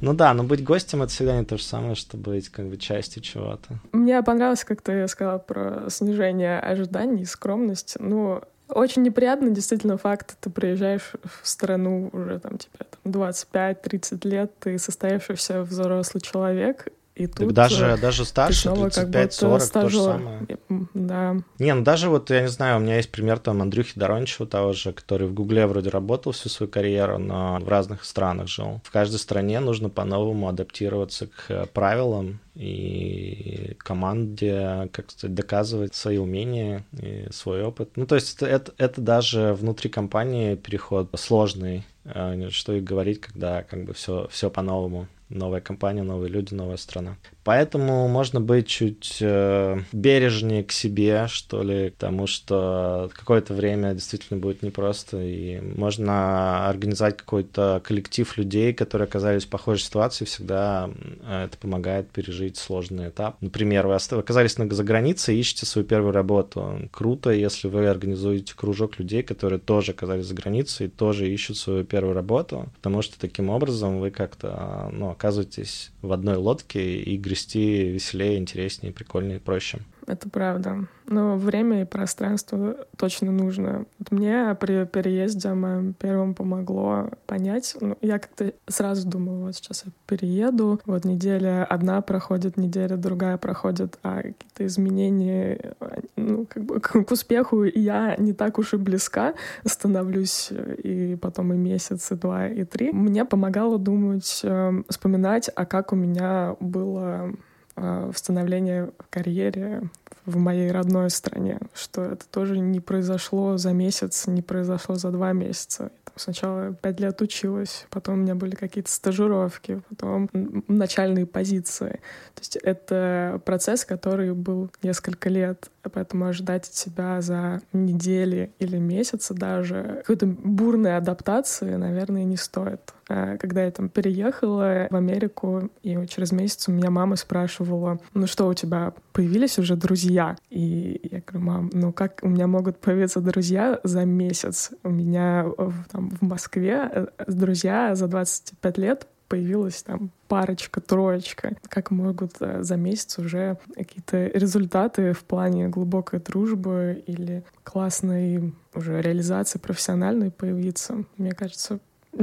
Ну 0.00 0.14
да, 0.14 0.34
но 0.34 0.44
быть 0.44 0.62
гостем— 0.62 1.02
это 1.04 1.12
всегда 1.12 1.38
не 1.38 1.44
то 1.44 1.56
же 1.56 1.62
самое, 1.62 1.94
что 1.94 2.11
быть 2.16 2.48
как 2.48 2.68
бы 2.68 2.76
частью 2.76 3.22
чего-то. 3.22 3.80
Мне 3.92 4.22
понравилось, 4.22 4.64
как 4.64 4.82
ты 4.82 5.06
сказала 5.08 5.38
про 5.38 5.88
снижение 5.88 6.58
ожиданий, 6.58 7.24
скромность. 7.24 7.96
Ну, 7.98 8.42
очень 8.68 9.02
неприятно, 9.02 9.50
действительно, 9.50 9.98
факт. 9.98 10.36
Ты 10.40 10.50
приезжаешь 10.50 11.12
в 11.24 11.46
страну 11.46 12.10
уже 12.12 12.38
там 12.38 12.58
тебе 12.58 12.86
там, 13.02 13.12
25-30 13.12 14.28
лет, 14.28 14.52
ты 14.58 14.78
состоявшийся 14.78 15.62
взрослый 15.62 16.20
человек, 16.20 16.88
и 17.14 17.26
тут 17.26 17.48
так 17.48 17.52
даже, 17.52 17.86
э, 17.86 17.96
даже 17.98 18.24
старше, 18.24 18.70
35-40, 18.70 19.72
то 19.72 19.88
же 19.90 20.02
самое. 20.02 20.46
Да. 20.94 21.36
Не, 21.58 21.74
ну 21.74 21.82
даже 21.82 22.08
вот, 22.08 22.30
я 22.30 22.40
не 22.40 22.48
знаю, 22.48 22.78
у 22.78 22.80
меня 22.80 22.96
есть 22.96 23.10
пример 23.10 23.38
там 23.38 23.60
Андрюхи 23.60 23.98
Дорончева 23.98 24.48
того 24.48 24.72
же, 24.72 24.92
который 24.92 25.26
в 25.26 25.34
Гугле 25.34 25.66
вроде 25.66 25.90
работал 25.90 26.32
всю 26.32 26.48
свою 26.48 26.70
карьеру, 26.70 27.18
но 27.18 27.58
в 27.60 27.68
разных 27.68 28.04
странах 28.04 28.48
жил. 28.48 28.80
В 28.82 28.90
каждой 28.90 29.18
стране 29.18 29.60
нужно 29.60 29.90
по-новому 29.90 30.48
адаптироваться 30.48 31.26
к 31.26 31.50
э, 31.50 31.66
правилам 31.66 32.40
и 32.54 33.76
команде, 33.78 34.88
как 34.92 35.10
сказать, 35.10 35.34
доказывать 35.34 35.94
свои 35.94 36.16
умения 36.16 36.84
и 36.98 37.26
свой 37.30 37.62
опыт. 37.62 37.90
Ну, 37.96 38.06
то 38.06 38.14
есть 38.14 38.42
это, 38.42 38.72
это 38.78 39.00
даже 39.02 39.52
внутри 39.52 39.90
компании 39.90 40.54
переход 40.54 41.10
сложный, 41.16 41.84
э, 42.04 42.48
что 42.50 42.72
и 42.72 42.80
говорить, 42.80 43.20
когда 43.20 43.64
как 43.64 43.84
бы 43.84 43.92
все, 43.92 44.28
все 44.30 44.48
по-новому 44.48 45.08
новая 45.34 45.60
компания, 45.60 46.02
новые 46.02 46.30
люди, 46.30 46.54
новая 46.54 46.76
страна. 46.76 47.16
Поэтому 47.44 48.08
можно 48.08 48.40
быть 48.40 48.68
чуть 48.68 49.18
э, 49.20 49.78
бережнее 49.92 50.62
к 50.62 50.72
себе, 50.72 51.26
что 51.28 51.62
ли, 51.62 51.90
потому 51.90 52.26
что 52.26 53.10
какое-то 53.12 53.52
время 53.54 53.94
действительно 53.94 54.38
будет 54.38 54.62
непросто, 54.62 55.20
и 55.20 55.60
можно 55.60 56.68
организовать 56.68 57.16
какой-то 57.16 57.82
коллектив 57.84 58.36
людей, 58.36 58.72
которые 58.72 59.06
оказались 59.06 59.44
в 59.44 59.48
похожей 59.48 59.84
ситуации, 59.84 60.24
всегда 60.24 60.90
это 61.28 61.56
помогает 61.58 62.10
пережить 62.10 62.56
сложный 62.56 63.08
этап. 63.08 63.36
Например, 63.40 63.86
вы 63.86 63.94
оказались 63.94 64.56
за 64.56 64.84
границей 64.84 65.36
ищете 65.38 65.66
свою 65.66 65.86
первую 65.86 66.12
работу. 66.12 66.88
Круто, 66.90 67.30
если 67.30 67.68
вы 67.68 67.88
организуете 67.88 68.54
кружок 68.54 68.98
людей, 68.98 69.22
которые 69.22 69.58
тоже 69.58 69.92
оказались 69.92 70.26
за 70.26 70.34
границей 70.34 70.86
и 70.86 70.90
тоже 70.90 71.28
ищут 71.28 71.56
свою 71.56 71.84
первую 71.84 72.14
работу, 72.14 72.68
потому 72.76 73.02
что 73.02 73.18
таким 73.18 73.50
образом 73.50 74.00
вы 74.00 74.10
как-то 74.10 74.90
ну, 74.92 75.10
оказываетесь 75.10 75.90
в 76.00 76.12
одной 76.12 76.36
лодке 76.36 77.00
и 77.00 77.16
грести 77.32 77.84
веселее, 77.84 78.36
интереснее, 78.36 78.92
прикольнее, 78.92 79.40
проще. 79.40 79.78
Это 80.06 80.28
правда. 80.28 80.86
Но 81.06 81.36
время 81.36 81.82
и 81.82 81.84
пространство 81.84 82.76
точно 82.96 83.32
нужно. 83.32 83.86
Вот 83.98 84.10
мне 84.10 84.56
при 84.58 84.84
переезде 84.86 85.52
моем 85.52 85.94
первом 85.94 86.34
помогло 86.34 87.10
понять. 87.26 87.76
Ну, 87.80 87.96
я 88.00 88.18
как-то 88.18 88.52
сразу 88.68 89.08
думала, 89.08 89.46
вот 89.46 89.56
сейчас 89.56 89.84
я 89.84 89.92
перееду, 90.06 90.80
вот 90.86 91.04
неделя 91.04 91.64
одна 91.64 92.00
проходит, 92.00 92.56
неделя 92.56 92.96
другая 92.96 93.36
проходит, 93.36 93.98
а 94.02 94.16
какие-то 94.22 94.66
изменения, 94.66 95.74
ну, 96.16 96.46
как 96.46 96.64
бы 96.64 96.80
к, 96.80 97.04
к 97.04 97.10
успеху 97.10 97.64
я 97.64 98.16
не 98.16 98.32
так 98.32 98.58
уж 98.58 98.74
и 98.74 98.76
близка 98.76 99.34
становлюсь, 99.64 100.50
и 100.50 101.16
потом 101.20 101.52
и 101.52 101.56
месяц, 101.56 102.10
и 102.12 102.14
два, 102.14 102.48
и 102.48 102.64
три. 102.64 102.92
Мне 102.92 103.24
помогало 103.24 103.78
думать, 103.78 104.40
э, 104.44 104.82
вспоминать, 104.88 105.50
а 105.54 105.66
как 105.66 105.92
у 105.92 105.96
меня 105.96 106.56
было 106.60 107.32
э, 107.76 108.12
становление 108.14 108.92
в 108.98 109.08
карьере 109.10 109.82
в 110.24 110.36
моей 110.36 110.70
родной 110.70 111.10
стране, 111.10 111.58
что 111.74 112.02
это 112.02 112.26
тоже 112.28 112.58
не 112.58 112.80
произошло 112.80 113.56
за 113.56 113.72
месяц, 113.72 114.26
не 114.26 114.42
произошло 114.42 114.94
за 114.94 115.10
два 115.10 115.32
месяца. 115.32 115.90
Сначала 116.14 116.74
пять 116.74 117.00
лет 117.00 117.20
училась, 117.22 117.86
потом 117.90 118.14
у 118.14 118.18
меня 118.18 118.34
были 118.34 118.54
какие-то 118.54 118.90
стажировки, 118.90 119.80
потом 119.88 120.28
начальные 120.68 121.26
позиции. 121.26 122.00
То 122.34 122.40
есть 122.40 122.56
это 122.56 123.40
процесс, 123.46 123.84
который 123.84 124.34
был 124.34 124.70
несколько 124.82 125.30
лет, 125.30 125.70
поэтому 125.90 126.26
ожидать 126.26 126.68
от 126.68 126.74
себя 126.74 127.20
за 127.20 127.60
недели 127.72 128.52
или 128.58 128.78
месяцы 128.78 129.34
даже 129.34 129.96
какой-то 129.98 130.26
бурной 130.26 130.96
адаптации, 130.96 131.74
наверное, 131.74 132.24
не 132.24 132.36
стоит. 132.36 132.92
А 133.08 133.36
когда 133.36 133.64
я 133.64 133.70
там 133.70 133.88
переехала 133.88 134.86
в 134.90 134.96
Америку, 134.96 135.70
и 135.82 136.06
через 136.06 136.32
месяц 136.32 136.68
у 136.68 136.72
меня 136.72 136.90
мама 136.90 137.16
спрашивала, 137.16 137.98
ну 138.14 138.26
что, 138.26 138.48
у 138.48 138.54
тебя 138.54 138.94
появились 139.12 139.58
уже 139.58 139.76
друзья? 139.76 140.36
И 140.50 141.00
я 141.10 141.20
говорю, 141.26 141.44
мам, 141.44 141.70
ну 141.72 141.92
как 141.92 142.20
у 142.22 142.28
меня 142.28 142.46
могут 142.46 142.78
появиться 142.78 143.20
друзья 143.20 143.80
за 143.82 144.04
месяц? 144.04 144.70
У 144.82 144.90
меня 144.90 145.46
там, 145.90 146.10
в 146.10 146.22
Москве 146.22 146.88
э, 146.90 147.06
друзья 147.26 147.94
за 147.94 148.08
25 148.08 148.78
лет 148.78 149.06
появилась 149.32 149.82
там 149.82 150.10
парочка, 150.28 150.82
троечка. 150.82 151.56
Как 151.70 151.90
могут 151.90 152.32
э, 152.40 152.62
за 152.62 152.76
месяц 152.76 153.18
уже 153.18 153.56
какие-то 153.74 154.26
результаты 154.26 155.14
в 155.14 155.24
плане 155.24 155.68
глубокой 155.68 156.20
дружбы 156.20 157.02
или 157.06 157.42
классной 157.64 158.52
уже 158.74 159.00
реализации 159.00 159.58
профессиональной 159.58 160.30
появиться? 160.30 161.04
Мне 161.16 161.32
кажется, 161.32 161.78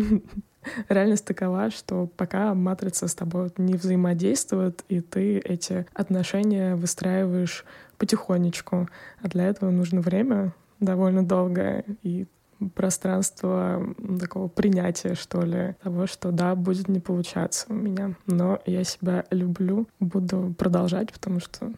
реальность 0.87 1.25
такова, 1.25 1.71
что 1.71 2.05
пока 2.05 2.53
матрица 2.53 3.07
с 3.07 3.15
тобой 3.15 3.51
не 3.57 3.73
взаимодействует, 3.73 4.85
и 4.87 5.01
ты 5.01 5.39
эти 5.39 5.87
отношения 5.95 6.75
выстраиваешь 6.75 7.65
потихонечку. 7.97 8.87
А 9.19 9.27
для 9.27 9.45
этого 9.47 9.71
нужно 9.71 10.01
время 10.01 10.53
довольно 10.79 11.25
долгое 11.25 11.85
и 12.03 12.27
пространство 12.75 13.83
такого 14.19 14.47
принятия, 14.47 15.15
что 15.15 15.41
ли, 15.41 15.75
того, 15.83 16.07
что 16.07 16.31
да, 16.31 16.55
будет 16.55 16.87
не 16.87 16.99
получаться 16.99 17.65
у 17.69 17.73
меня. 17.73 18.15
Но 18.25 18.59
я 18.65 18.83
себя 18.83 19.25
люблю, 19.31 19.87
буду 19.99 20.53
продолжать, 20.57 21.11
потому 21.11 21.39
что 21.39 21.71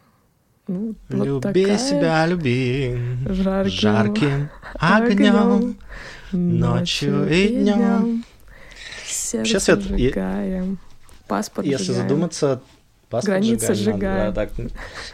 ну, 0.67 0.95
Люби 1.09 1.29
вот 1.31 1.43
такая... 1.43 1.77
себя, 1.77 2.25
люби 2.27 2.97
жарким, 3.25 3.69
жарким 3.79 4.49
огнем, 4.75 5.77
ночью 6.31 7.29
и 7.29 7.47
днем. 7.47 8.23
Сейчас 9.05 9.65
сжигаем. 9.65 10.79
Паспорт 11.27 11.67
Если 11.67 11.85
сжигаем. 11.85 12.07
задуматься, 12.07 12.61
паспорт 13.11 13.41
Границы 13.41 13.75
сжигаем. 13.75 14.33
Да, 14.33 14.47
так. 14.47 14.51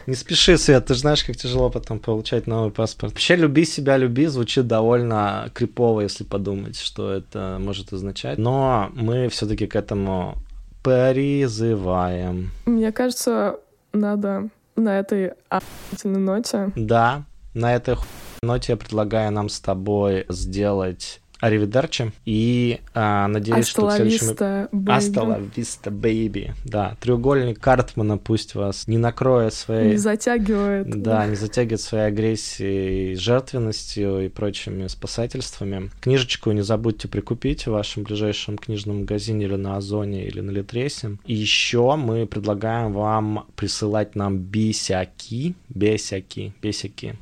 Не 0.06 0.14
спеши, 0.14 0.56
Свет, 0.56 0.86
ты 0.86 0.94
же 0.94 1.00
знаешь, 1.00 1.24
как 1.24 1.36
тяжело 1.36 1.68
потом 1.68 1.98
получать 1.98 2.46
новый 2.46 2.70
паспорт. 2.70 3.12
Вообще, 3.12 3.36
люби 3.36 3.64
себя, 3.64 3.96
люби 3.96 4.26
звучит 4.26 4.66
довольно 4.66 5.50
крипово, 5.52 6.02
если 6.02 6.24
подумать, 6.24 6.78
что 6.78 7.12
это 7.12 7.58
может 7.60 7.92
означать. 7.92 8.38
Но 8.38 8.90
мы 8.94 9.28
все-таки 9.28 9.66
к 9.66 9.76
этому 9.76 10.36
призываем. 10.82 12.52
Мне 12.64 12.92
кажется, 12.92 13.58
надо 13.92 14.48
на 14.76 14.98
этой 14.98 15.32
охуительной 15.48 16.20
ноте. 16.20 16.70
Да, 16.76 17.24
на 17.52 17.74
этой 17.74 17.96
ноте 18.42 18.72
я 18.72 18.76
предлагаю 18.76 19.32
нам 19.32 19.48
с 19.48 19.60
тобой 19.60 20.24
сделать 20.28 21.20
Аривидерчи. 21.40 22.12
И 22.24 22.80
а, 22.94 23.28
надеюсь, 23.28 23.66
что 23.66 23.86
в 23.86 23.92
следующем... 23.92 24.88
Астала 24.88 25.40
Виста 25.56 25.90
Бэйби. 25.90 26.54
Да, 26.64 26.96
треугольник 27.00 27.60
Картмана 27.60 28.18
пусть 28.18 28.54
вас 28.54 28.88
не 28.88 28.98
накроет 28.98 29.54
своей... 29.54 29.92
Не 29.92 29.96
затягивает. 29.96 30.88
Да, 31.02 31.26
не 31.26 31.36
затягивает 31.36 31.80
своей 31.80 32.06
агрессией, 32.06 33.14
жертвенностью 33.14 34.24
и 34.24 34.28
прочими 34.28 34.86
спасательствами. 34.88 35.90
Книжечку 36.00 36.50
не 36.50 36.62
забудьте 36.62 37.08
прикупить 37.08 37.66
в 37.66 37.70
вашем 37.70 38.02
ближайшем 38.02 38.58
книжном 38.58 39.00
магазине 39.00 39.44
или 39.44 39.56
на 39.56 39.76
Озоне, 39.76 40.26
или 40.26 40.40
на 40.40 40.50
Литресе. 40.50 41.18
И 41.24 41.34
еще 41.34 41.96
мы 41.96 42.26
предлагаем 42.26 42.92
вам 42.92 43.46
присылать 43.54 44.16
нам 44.16 44.38
бесяки, 44.38 45.54
бесяки, 45.68 46.52
бесяки 46.60 47.16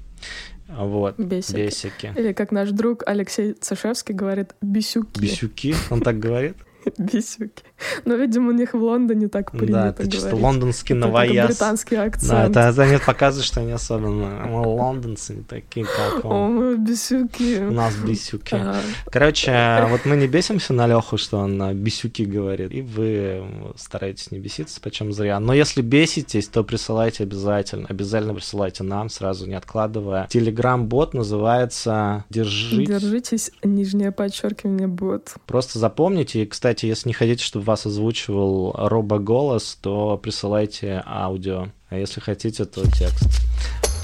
вот, 0.69 1.19
бесики. 1.19 1.57
бесики. 1.57 2.13
Или 2.17 2.33
как 2.33 2.53
наш 2.53 2.71
друг 2.71 3.03
Алексей 3.07 3.53
Цешевский 3.53 4.13
говорит, 4.13 4.55
бисюки. 4.61 5.21
Бисюки? 5.21 5.75
Он 5.91 6.01
так 6.01 6.19
говорит? 6.19 6.57
Бисюки. 6.99 7.63
Но, 8.05 8.15
видимо, 8.15 8.51
у 8.51 8.53
них 8.53 8.75
в 8.75 8.83
Лондоне 8.83 9.29
так 9.29 9.51
принято 9.51 9.73
Да, 9.73 9.89
это 9.89 10.11
чисто 10.11 10.37
лондонский 10.37 10.95
новояз. 10.95 11.49
британский 11.49 11.97
акцент. 11.97 12.53
Да, 12.53 12.71
это, 12.71 12.83
это 12.83 13.05
показывает, 13.05 13.47
что 13.47 13.61
они 13.61 13.73
особенно... 13.73 14.47
Мы 14.47 14.61
лондонцы 14.61 15.35
не 15.35 15.43
такие, 15.43 15.87
как 15.87 16.25
он. 16.25 16.33
О, 16.33 16.49
мы 16.49 16.77
бисюки. 16.77 17.59
У 17.59 17.73
нас 17.73 17.95
бисюки. 17.97 18.55
Ага. 18.55 18.77
Короче, 19.11 19.87
вот 19.91 20.05
мы 20.05 20.17
не 20.17 20.29
бесимся 20.29 20.73
на 20.73 20.87
Леху, 20.87 21.17
что 21.17 21.39
он 21.39 21.57
на 21.59 21.75
бисюки 21.75 22.25
говорит, 22.25 22.73
и 22.73 22.83
вы 22.83 23.45
стараетесь 23.77 24.31
не 24.31 24.39
беситься, 24.39 24.81
почем 24.81 25.13
зря. 25.13 25.41
Но 25.41 25.53
если 25.55 25.83
беситесь, 25.83 26.49
то 26.49 26.63
присылайте 26.65 27.25
обязательно. 27.25 27.87
Обязательно 27.89 28.35
присылайте 28.35 28.85
нам, 28.85 29.09
сразу 29.09 29.47
не 29.47 29.55
откладывая. 29.55 30.27
Телеграм-бот 30.29 31.15
называется 31.15 32.25
«Держитесь». 32.31 32.89
Держитесь, 32.89 33.51
нижнее 33.63 34.13
подчеркивание, 34.13 34.87
бот. 34.87 35.35
Просто 35.47 35.79
запомните, 35.79 36.43
и, 36.43 36.47
кстати, 36.47 36.76
кстати, 36.77 36.91
если 36.91 37.09
не 37.09 37.15
хотите, 37.15 37.43
чтобы 37.43 37.65
вас 37.65 37.87
озвучивал 37.87 38.73
робоголос, 38.77 39.79
то 39.81 40.19
присылайте 40.19 41.03
аудио. 41.07 41.69
А 41.89 41.97
если 41.97 42.21
хотите, 42.21 42.67
то 42.67 42.85
текст. 42.85 43.25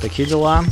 Такие 0.00 0.26
дела. 0.26 0.64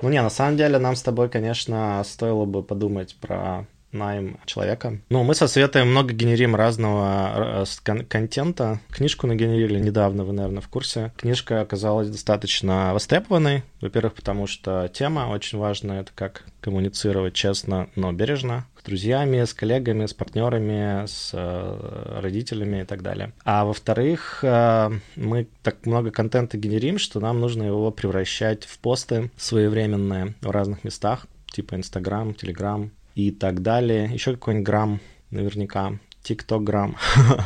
Ну 0.00 0.08
не, 0.08 0.22
на 0.22 0.30
самом 0.30 0.56
деле 0.56 0.78
нам 0.78 0.96
с 0.96 1.02
тобой, 1.02 1.28
конечно, 1.28 2.02
стоило 2.06 2.46
бы 2.46 2.62
подумать 2.62 3.14
про 3.20 3.66
найм 3.92 4.38
человека. 4.44 4.98
Ну, 5.08 5.22
мы 5.22 5.34
со 5.34 5.48
Светой 5.48 5.84
много 5.84 6.12
генерим 6.12 6.54
разного 6.54 7.62
э, 7.62 7.64
кон- 7.84 8.04
контента. 8.04 8.80
Книжку 8.90 9.26
нагенерили 9.26 9.78
недавно, 9.78 10.24
вы, 10.24 10.32
наверное, 10.32 10.60
в 10.60 10.68
курсе. 10.68 11.12
Книжка 11.16 11.60
оказалась 11.60 12.08
достаточно 12.08 12.92
востребованной. 12.92 13.62
Во-первых, 13.80 14.14
потому 14.14 14.46
что 14.46 14.88
тема 14.92 15.28
очень 15.30 15.58
важная. 15.58 16.02
Это 16.02 16.12
как 16.14 16.44
коммуницировать 16.60 17.34
честно, 17.34 17.88
но 17.94 18.12
бережно 18.12 18.66
с 18.78 18.82
друзьями, 18.82 19.44
с 19.44 19.54
коллегами, 19.54 20.06
с 20.06 20.14
партнерами, 20.14 21.06
с 21.06 21.30
э, 21.32 22.20
родителями 22.20 22.82
и 22.82 22.84
так 22.84 23.02
далее. 23.02 23.32
А 23.44 23.64
во-вторых, 23.64 24.40
э, 24.42 24.90
мы 25.16 25.48
так 25.62 25.86
много 25.86 26.10
контента 26.10 26.56
генерим, 26.58 26.98
что 26.98 27.20
нам 27.20 27.40
нужно 27.40 27.62
его 27.62 27.90
превращать 27.90 28.64
в 28.64 28.78
посты 28.78 29.30
своевременные 29.36 30.34
в 30.40 30.50
разных 30.50 30.84
местах, 30.84 31.26
типа 31.46 31.74
Инстаграм, 31.76 32.34
Телеграм, 32.34 32.90
и 33.18 33.32
так 33.32 33.62
далее. 33.62 34.08
Еще 34.12 34.34
какой-нибудь 34.34 34.64
грамм 34.64 35.00
наверняка. 35.30 35.98
Тикток 36.22 36.64
грамм. 36.64 36.96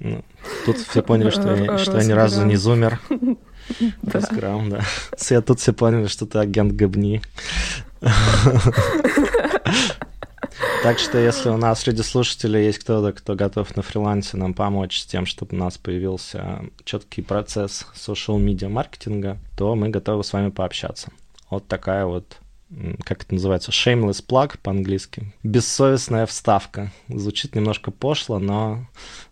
Ну, 0.00 0.22
тут 0.64 0.76
все 0.76 1.02
поняли, 1.02 1.30
что 1.30 1.56
я, 1.56 2.04
ни 2.04 2.12
разу 2.12 2.44
не 2.44 2.54
зумер. 2.54 3.00
Росграм, 4.02 4.70
да. 4.70 4.82
Все 5.16 5.40
тут 5.40 5.58
все 5.58 5.72
поняли, 5.72 6.06
что 6.06 6.24
ты 6.24 6.38
агент 6.38 6.72
Габни. 6.74 7.20
Так 10.84 11.00
что, 11.00 11.18
если 11.18 11.48
у 11.48 11.56
нас 11.56 11.80
среди 11.80 12.02
слушателей 12.04 12.66
есть 12.66 12.78
кто-то, 12.78 13.12
кто 13.12 13.34
готов 13.34 13.74
на 13.74 13.82
фрилансе 13.82 14.36
нам 14.36 14.54
помочь 14.54 15.00
с 15.00 15.06
тем, 15.06 15.26
чтобы 15.26 15.56
у 15.56 15.58
нас 15.58 15.76
появился 15.78 16.60
четкий 16.84 17.22
процесс 17.22 17.84
social 17.96 18.38
media 18.38 18.68
маркетинга, 18.68 19.38
то 19.56 19.74
мы 19.74 19.88
готовы 19.88 20.22
с 20.22 20.32
вами 20.32 20.50
пообщаться. 20.50 21.10
Вот 21.50 21.66
такая 21.66 22.06
вот 22.06 22.38
как 23.04 23.22
это 23.22 23.34
называется, 23.34 23.70
shameless 23.70 24.24
plug 24.26 24.58
по-английски. 24.62 25.32
Бессовестная 25.42 26.26
вставка. 26.26 26.92
Звучит 27.08 27.54
немножко 27.54 27.90
пошло, 27.90 28.38
но, 28.38 28.86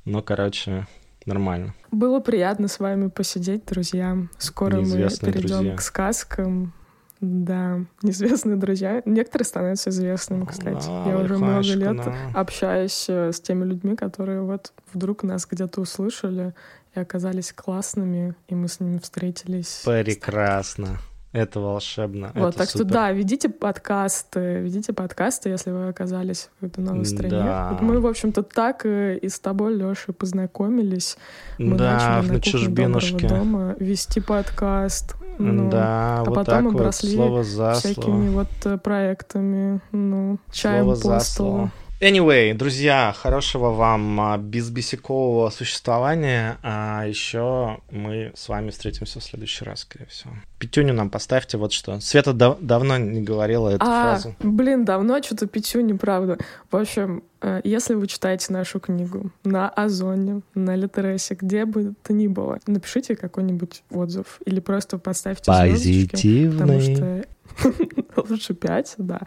но, 0.05 0.23
короче, 0.23 0.87
нормально. 1.27 1.75
Было 1.91 2.21
приятно 2.21 2.69
с 2.69 2.79
вами 2.79 3.09
посидеть, 3.09 3.67
друзья. 3.67 4.17
Скоро 4.39 4.81
мы 4.81 4.87
перейдем 4.87 5.49
друзья. 5.49 5.77
к 5.77 5.83
сказкам. 5.83 6.73
Да, 7.21 7.81
неизвестные 8.03 8.57
друзья. 8.57 9.03
Некоторые 9.05 9.47
становятся 9.47 9.91
известными, 9.91 10.45
кстати. 10.45 10.87
Да, 10.87 11.05
Я 11.07 11.19
уже 11.19 11.37
много 11.37 11.75
лет 11.75 11.97
да. 11.97 12.15
общаюсь 12.35 13.07
э, 13.09 13.33
с 13.33 13.41
теми 13.41 13.65
людьми, 13.65 13.97
которые 13.97 14.43
вот 14.43 14.73
вдруг 14.93 15.23
нас 15.23 15.47
где-то 15.47 15.81
услышали 15.81 16.55
и 16.95 17.01
оказались 17.01 17.53
классными, 17.53 18.35
и 18.49 18.55
мы 18.55 18.69
с 18.69 18.81
ними 18.81 18.99
встретились. 18.99 19.83
Прекрасно. 19.85 20.99
Это 21.37 21.61
волшебно. 21.61 22.33
Вот, 22.35 22.49
это 22.49 22.59
так 22.59 22.69
супер. 22.71 22.87
что 22.87 22.95
да, 22.95 23.13
ведите 23.13 23.51
подкасты, 23.51 24.61
ведите 24.61 24.95
подкасты, 24.95 25.51
если 25.51 25.71
вы 25.71 25.89
оказались 25.89 26.49
в 26.61 26.65
этой 26.65 26.83
новой 26.83 27.05
стране. 27.05 27.29
Да. 27.29 27.69
Вот 27.73 27.83
мы, 27.83 28.01
в 28.01 28.07
общем-то, 28.07 28.43
так 28.43 28.87
и 28.87 29.29
с 29.29 29.39
тобой, 29.39 29.75
Леша, 29.75 30.15
познакомились. 30.15 31.19
Мы 31.59 31.77
да, 31.77 32.21
начали 32.23 32.33
на 32.33 32.41
чужбинушке. 32.41 33.29
дома 33.29 33.77
вести 33.79 34.21
подкаст. 34.21 35.15
Ну, 35.39 35.69
да, 35.69 36.21
а 36.21 36.25
вот 36.25 36.35
потом 36.37 36.45
так 36.55 36.63
мы 36.63 36.71
вот, 36.71 36.83
бросли 36.83 37.15
слово 37.15 37.45
за 37.45 37.75
всякими 37.75 38.03
слово. 38.03 38.31
вот 38.31 38.49
э, 38.65 38.79
проектами, 38.79 39.81
ну, 39.93 40.39
чаем 40.51 40.85
слово 40.85 40.97
за 40.97 41.21
слово. 41.21 41.71
Anyway, 41.99 42.53
друзья, 42.53 43.15
хорошего 43.17 43.71
вам 43.71 44.21
а, 44.21 44.37
безбесякового 44.37 45.49
существования. 45.49 46.59
А 46.63 47.05
еще 47.07 47.79
мы 47.91 48.33
с 48.35 48.51
вами 48.51 48.69
встретимся 48.69 49.21
в 49.21 49.25
следующий 49.25 49.65
раз, 49.65 49.81
скорее 49.81 50.05
всего. 50.07 50.35
Пятюню 50.59 50.93
нам 50.93 51.09
поставьте 51.09 51.57
вот 51.57 51.73
что. 51.73 51.99
Света 52.01 52.35
дав- 52.35 52.61
давно 52.61 52.99
не 52.99 53.23
говорила 53.23 53.71
эту 53.71 53.87
а, 53.87 54.03
фразу. 54.03 54.35
блин, 54.41 54.85
давно 54.85 55.23
что-то 55.23 55.47
пятю, 55.47 55.81
неправда. 55.81 56.37
В 56.71 56.77
общем, 56.77 57.25
э, 57.41 57.63
если 57.65 57.95
вы 57.95 58.07
читаете 58.09 58.53
нашу 58.53 58.79
книгу 58.79 59.31
на 59.45 59.71
Озоне, 59.71 60.43
на 60.55 60.77
Литересе, 60.77 61.35
где 61.35 61.65
бы 61.65 61.95
то 62.03 62.13
ни 62.13 62.27
было, 62.27 62.59
напишите 62.67 63.17
какой-нибудь 63.17 63.83
отзыв 63.91 64.39
или 64.45 64.61
просто 64.61 64.99
поставьте 64.99 65.51
звездочки, 65.51 66.51
потому 66.51 66.81
что 66.81 67.25
лучше 68.17 68.55
пять, 68.55 68.95
да, 68.99 69.21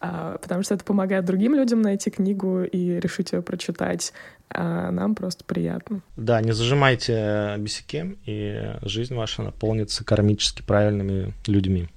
а, 0.00 0.38
потому 0.38 0.62
что 0.62 0.74
это 0.74 0.84
помогает 0.84 1.24
другим 1.24 1.54
людям 1.54 1.82
найти 1.82 2.10
книгу 2.10 2.62
и 2.62 3.00
решить 3.00 3.32
ее 3.32 3.42
прочитать, 3.42 4.12
а 4.50 4.90
нам 4.90 5.14
просто 5.14 5.44
приятно. 5.44 6.00
Да, 6.16 6.40
не 6.40 6.52
зажимайте 6.52 7.56
бесяки, 7.58 8.18
и 8.26 8.76
жизнь 8.82 9.14
ваша 9.14 9.42
наполнится 9.42 10.04
кармически 10.04 10.62
правильными 10.62 11.32
людьми, 11.46 11.88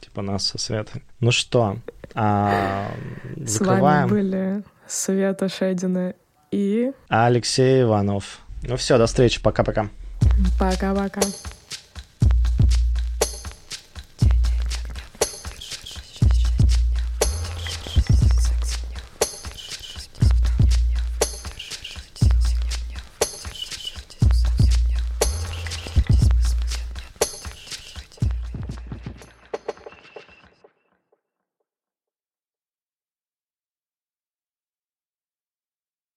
типа 0.00 0.22
нас 0.22 0.46
со 0.46 0.58
Светой. 0.58 1.02
Ну 1.20 1.30
что, 1.30 1.78
а, 2.14 2.90
С 3.44 3.60
вами 3.60 4.08
были 4.08 4.62
Света 4.86 5.48
Шедина 5.48 6.14
и... 6.50 6.92
Алексей 7.08 7.82
Иванов. 7.82 8.40
Ну 8.62 8.76
все, 8.76 8.98
до 8.98 9.06
встречи, 9.06 9.42
пока-пока. 9.42 9.88
Пока-пока. 10.58 11.20